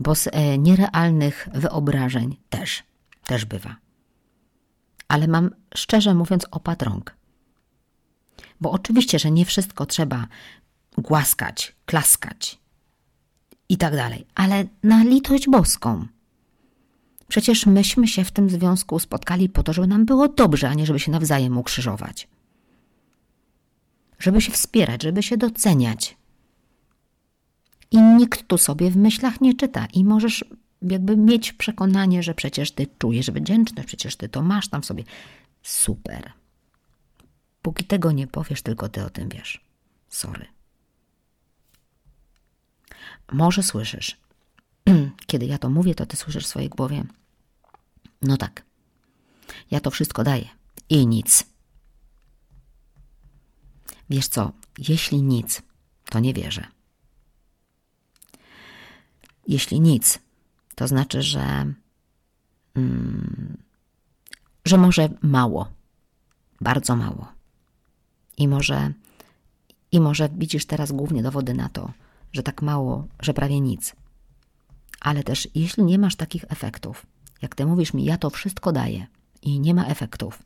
bo 0.00 0.14
z 0.14 0.26
e, 0.26 0.58
nierealnych 0.58 1.48
wyobrażeń 1.54 2.36
też, 2.50 2.82
też 3.26 3.44
bywa. 3.44 3.76
Ale 5.08 5.28
mam 5.28 5.50
szczerze 5.74 6.14
mówiąc 6.14 6.46
opad 6.50 6.82
rąk. 6.82 7.16
Bo 8.60 8.70
oczywiście, 8.70 9.18
że 9.18 9.30
nie 9.30 9.44
wszystko 9.44 9.86
trzeba 9.86 10.26
głaskać, 10.98 11.76
klaskać 11.86 12.58
i 13.68 13.76
tak 13.76 13.96
dalej, 13.96 14.26
ale 14.34 14.64
na 14.82 15.04
litość 15.04 15.48
boską. 15.48 16.06
Przecież 17.28 17.66
myśmy 17.66 18.08
się 18.08 18.24
w 18.24 18.32
tym 18.32 18.50
związku 18.50 18.98
spotkali 18.98 19.48
po 19.48 19.62
to, 19.62 19.72
żeby 19.72 19.86
nam 19.86 20.04
było 20.04 20.28
dobrze, 20.28 20.68
a 20.68 20.74
nie 20.74 20.86
żeby 20.86 20.98
się 20.98 21.10
nawzajem 21.10 21.58
ukrzyżować. 21.58 22.28
Żeby 24.20 24.40
się 24.40 24.52
wspierać, 24.52 25.02
żeby 25.02 25.22
się 25.22 25.36
doceniać. 25.36 26.16
I 27.90 28.02
nikt 28.02 28.48
tu 28.48 28.58
sobie 28.58 28.90
w 28.90 28.96
myślach 28.96 29.40
nie 29.40 29.54
czyta. 29.54 29.86
I 29.86 30.04
możesz 30.04 30.44
jakby 30.82 31.16
mieć 31.16 31.52
przekonanie, 31.52 32.22
że 32.22 32.34
przecież 32.34 32.72
ty 32.72 32.86
czujesz 32.98 33.30
wdzięczność, 33.30 33.86
przecież 33.86 34.16
ty 34.16 34.28
to 34.28 34.42
masz 34.42 34.68
tam 34.68 34.82
w 34.82 34.86
sobie. 34.86 35.04
Super. 35.62 36.32
Póki 37.62 37.84
tego 37.84 38.12
nie 38.12 38.26
powiesz, 38.26 38.62
tylko 38.62 38.88
ty 38.88 39.04
o 39.04 39.10
tym 39.10 39.28
wiesz. 39.28 39.64
Sorry. 40.08 40.46
Może 43.32 43.62
słyszysz. 43.62 44.16
Kiedy 45.26 45.46
ja 45.46 45.58
to 45.58 45.70
mówię, 45.70 45.94
to 45.94 46.06
ty 46.06 46.16
słyszysz 46.16 46.44
w 46.44 46.48
swojej 46.48 46.68
głowie. 46.68 47.04
No 48.22 48.36
tak. 48.36 48.64
Ja 49.70 49.80
to 49.80 49.90
wszystko 49.90 50.24
daję. 50.24 50.48
I 50.88 51.06
nic. 51.06 51.44
Wiesz 54.10 54.28
co, 54.28 54.52
jeśli 54.88 55.22
nic, 55.22 55.62
to 56.04 56.20
nie 56.20 56.34
wierzę. 56.34 56.66
Jeśli 59.48 59.80
nic, 59.80 60.18
to 60.74 60.88
znaczy, 60.88 61.22
że, 61.22 61.74
mm, 62.74 63.56
że 64.64 64.78
może 64.78 65.08
mało, 65.22 65.68
bardzo 66.60 66.96
mało. 66.96 67.32
I 68.36 68.48
może, 68.48 68.92
I 69.92 70.00
może 70.00 70.28
widzisz 70.28 70.66
teraz 70.66 70.92
głównie 70.92 71.22
dowody 71.22 71.54
na 71.54 71.68
to, 71.68 71.92
że 72.32 72.42
tak 72.42 72.62
mało, 72.62 73.08
że 73.20 73.34
prawie 73.34 73.60
nic. 73.60 73.96
Ale 75.00 75.22
też, 75.22 75.48
jeśli 75.54 75.84
nie 75.84 75.98
masz 75.98 76.16
takich 76.16 76.44
efektów, 76.48 77.06
jak 77.42 77.54
ty 77.54 77.66
mówisz 77.66 77.94
mi, 77.94 78.04
ja 78.04 78.18
to 78.18 78.30
wszystko 78.30 78.72
daję 78.72 79.06
i 79.42 79.60
nie 79.60 79.74
ma 79.74 79.86
efektów, 79.86 80.42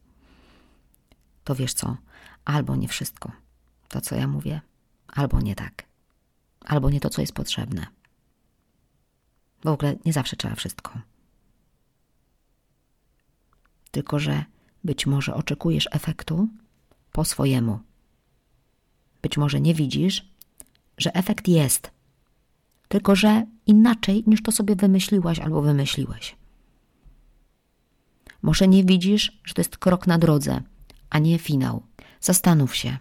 to 1.45 1.55
wiesz 1.55 1.75
co? 1.75 1.97
Albo 2.45 2.77
nie 2.77 2.89
wszystko, 2.89 3.44
to 3.95 4.01
co 4.01 4.15
ja 4.15 4.27
mówię, 4.27 4.61
albo 5.09 5.41
nie 5.41 5.55
tak, 5.55 5.87
albo 6.61 6.91
nie 6.91 7.01
to, 7.01 7.11
co 7.11 7.21
jest 7.21 7.33
potrzebne. 7.33 7.87
W 9.65 9.67
ogóle 9.67 9.97
nie 10.05 10.13
zawsze 10.13 10.37
trzeba 10.37 10.55
wszystko. 10.55 11.01
Tylko, 13.91 14.19
że 14.19 14.45
być 14.85 15.07
może 15.07 15.35
oczekujesz 15.35 15.89
efektu 15.93 16.49
po 17.13 17.25
swojemu. 17.25 17.81
Być 19.23 19.37
może 19.37 19.61
nie 19.61 19.75
widzisz, 19.75 20.29
że 20.99 21.15
efekt 21.15 21.49
jest, 21.49 21.91
tylko 22.89 23.17
że 23.17 23.47
inaczej 23.67 24.25
niż 24.27 24.43
to 24.43 24.53
sobie 24.53 24.77
wymyśliłaś 24.77 25.39
albo 25.39 25.63
wymyśliłeś. 25.63 26.37
Może 28.43 28.69
nie 28.69 28.85
widzisz, 28.85 29.41
że 29.45 29.55
to 29.55 29.61
jest 29.61 29.79
krok 29.79 30.07
na 30.07 30.19
drodze, 30.19 30.63
a 31.11 31.19
nie 31.19 31.39
finał. 31.39 31.83
Zastanów 32.21 32.77
się, 32.77 32.99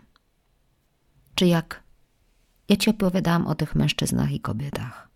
czy 1.43 1.47
jak 1.47 1.83
ja 2.69 2.75
ci 2.75 2.89
opowiadałam 2.89 3.47
o 3.47 3.55
tych 3.55 3.75
mężczyznach 3.75 4.31
i 4.31 4.39
kobietach, 4.39 5.09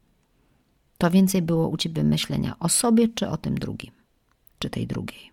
to 0.97 1.11
więcej 1.11 1.41
było 1.41 1.67
u 1.67 1.77
ciebie 1.77 2.03
myślenia 2.03 2.59
o 2.59 2.69
sobie 2.69 3.07
czy 3.07 3.29
o 3.29 3.37
tym 3.37 3.57
drugim, 3.57 3.91
czy 4.59 4.69
tej 4.69 4.87
drugiej. 4.87 5.31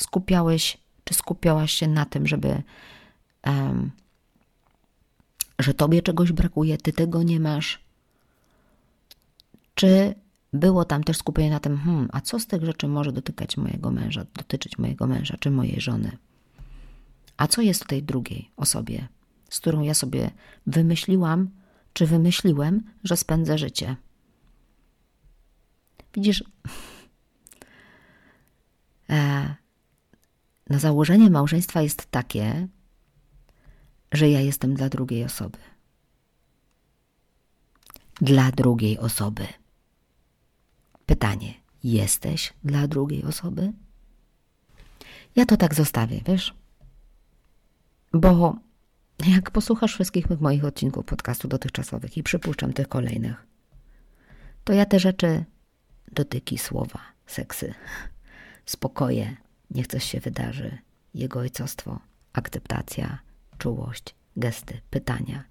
Skupiałeś, 0.00 0.78
czy 1.04 1.14
skupiałaś 1.14 1.72
się 1.72 1.88
na 1.88 2.04
tym, 2.04 2.26
żeby 2.26 2.62
um, 3.46 3.90
że 5.58 5.74
tobie 5.74 6.02
czegoś 6.02 6.32
brakuje, 6.32 6.78
ty 6.78 6.92
tego 6.92 7.22
nie 7.22 7.40
masz? 7.40 7.80
Czy 9.74 10.14
było 10.52 10.84
tam 10.84 11.04
też 11.04 11.16
skupienie 11.16 11.50
na 11.50 11.60
tym, 11.60 11.78
hmm, 11.78 12.08
a 12.12 12.20
co 12.20 12.40
z 12.40 12.46
tych 12.46 12.64
rzeczy 12.64 12.88
może 12.88 13.12
dotykać 13.12 13.56
mojego 13.56 13.90
męża, 13.90 14.26
dotyczyć 14.34 14.78
mojego 14.78 15.06
męża 15.06 15.36
czy 15.40 15.50
mojej 15.50 15.80
żony? 15.80 16.16
A 17.36 17.46
co 17.46 17.62
jest 17.62 17.84
w 17.84 17.86
tej 17.86 18.02
drugiej 18.02 18.50
osobie, 18.56 19.08
z 19.52 19.60
którą 19.60 19.82
ja 19.82 19.94
sobie 19.94 20.30
wymyśliłam, 20.66 21.50
czy 21.92 22.06
wymyśliłem, 22.06 22.82
że 23.04 23.16
spędzę 23.16 23.58
życie? 23.58 23.96
Widzisz, 26.14 26.44
e, 29.10 29.54
na 30.70 30.78
założenie 30.78 31.30
małżeństwa 31.30 31.82
jest 31.82 32.06
takie, 32.10 32.68
że 34.12 34.30
ja 34.30 34.40
jestem 34.40 34.74
dla 34.74 34.88
drugiej 34.88 35.24
osoby. 35.24 35.58
Dla 38.20 38.50
drugiej 38.50 38.98
osoby. 38.98 39.46
Pytanie: 41.06 41.54
jesteś 41.84 42.52
dla 42.64 42.88
drugiej 42.88 43.24
osoby? 43.24 43.72
Ja 45.36 45.46
to 45.46 45.56
tak 45.56 45.74
zostawię, 45.74 46.20
wiesz? 46.26 46.54
Bo 48.12 48.56
jak 49.26 49.50
posłuchasz 49.50 49.94
wszystkich 49.94 50.40
moich 50.40 50.64
odcinków 50.64 51.04
podcastu 51.04 51.48
dotychczasowych 51.48 52.16
i 52.16 52.22
przypuszczam 52.22 52.72
tych 52.72 52.88
kolejnych, 52.88 53.46
to 54.64 54.72
ja 54.72 54.86
te 54.86 54.98
rzeczy, 54.98 55.44
dotyki 56.12 56.58
słowa, 56.58 57.00
seksy, 57.26 57.74
spokoje, 58.66 59.36
niech 59.70 59.86
coś 59.86 60.04
się 60.04 60.20
wydarzy, 60.20 60.78
jego 61.14 61.40
ojcostwo, 61.40 62.00
akceptacja, 62.32 63.18
czułość, 63.58 64.14
gesty, 64.36 64.80
pytania, 64.90 65.44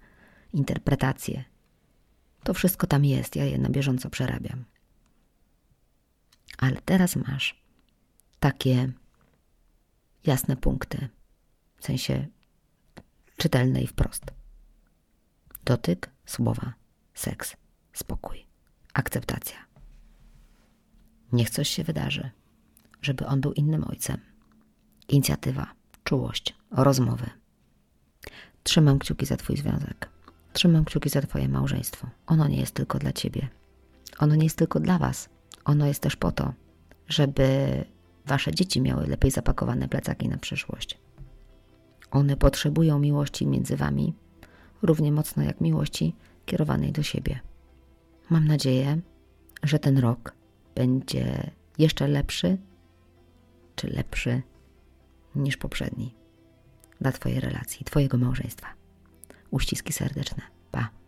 interpretacje. 0.52 1.44
To 2.42 2.54
wszystko 2.54 2.86
tam 2.86 3.04
jest, 3.04 3.36
ja 3.36 3.44
je 3.44 3.58
na 3.58 3.68
bieżąco 3.68 4.10
przerabiam. 4.10 4.64
Ale 6.58 6.76
teraz 6.84 7.16
masz 7.16 7.62
takie 8.40 8.92
jasne 10.26 10.56
punkty, 10.56 11.08
w 11.78 11.84
sensie 11.84 12.26
czytelne 13.42 13.82
i 13.82 13.86
wprost. 13.86 14.24
Dotyk, 15.64 16.10
słowa, 16.26 16.72
seks, 17.14 17.56
spokój, 17.92 18.46
akceptacja. 18.94 19.56
Niech 21.32 21.50
coś 21.50 21.68
się 21.68 21.84
wydarzy, 21.84 22.30
żeby 23.02 23.26
on 23.26 23.40
był 23.40 23.52
innym 23.52 23.84
ojcem. 23.84 24.20
Inicjatywa, 25.08 25.74
czułość, 26.04 26.54
rozmowy 26.70 27.30
Trzymam 28.62 28.98
kciuki 28.98 29.26
za 29.26 29.36
Twój 29.36 29.56
związek. 29.56 30.08
Trzymam 30.52 30.84
kciuki 30.84 31.08
za 31.08 31.22
Twoje 31.22 31.48
małżeństwo. 31.48 32.10
Ono 32.26 32.48
nie 32.48 32.60
jest 32.60 32.74
tylko 32.74 32.98
dla 32.98 33.12
Ciebie. 33.12 33.48
Ono 34.18 34.34
nie 34.34 34.44
jest 34.44 34.58
tylko 34.58 34.80
dla 34.80 34.98
Was. 34.98 35.28
Ono 35.64 35.86
jest 35.86 36.02
też 36.02 36.16
po 36.16 36.32
to, 36.32 36.52
żeby 37.08 37.44
Wasze 38.26 38.54
dzieci 38.54 38.80
miały 38.80 39.06
lepiej 39.06 39.30
zapakowane 39.30 39.88
plecaki 39.88 40.28
na 40.28 40.38
przyszłość. 40.38 40.98
One 42.12 42.36
potrzebują 42.36 42.98
miłości 42.98 43.46
między 43.46 43.76
Wami 43.76 44.14
równie 44.82 45.12
mocno 45.12 45.42
jak 45.42 45.60
miłości 45.60 46.14
kierowanej 46.46 46.92
do 46.92 47.02
siebie. 47.02 47.40
Mam 48.30 48.46
nadzieję, 48.46 49.00
że 49.62 49.78
ten 49.78 49.98
rok 49.98 50.34
będzie 50.74 51.50
jeszcze 51.78 52.08
lepszy 52.08 52.58
czy 53.76 53.88
lepszy 53.88 54.42
niż 55.34 55.56
poprzedni 55.56 56.14
dla 57.00 57.12
Twojej 57.12 57.40
relacji, 57.40 57.84
Twojego 57.84 58.18
małżeństwa. 58.18 58.66
Uściski 59.50 59.92
serdeczne. 59.92 60.42
Pa. 60.70 61.01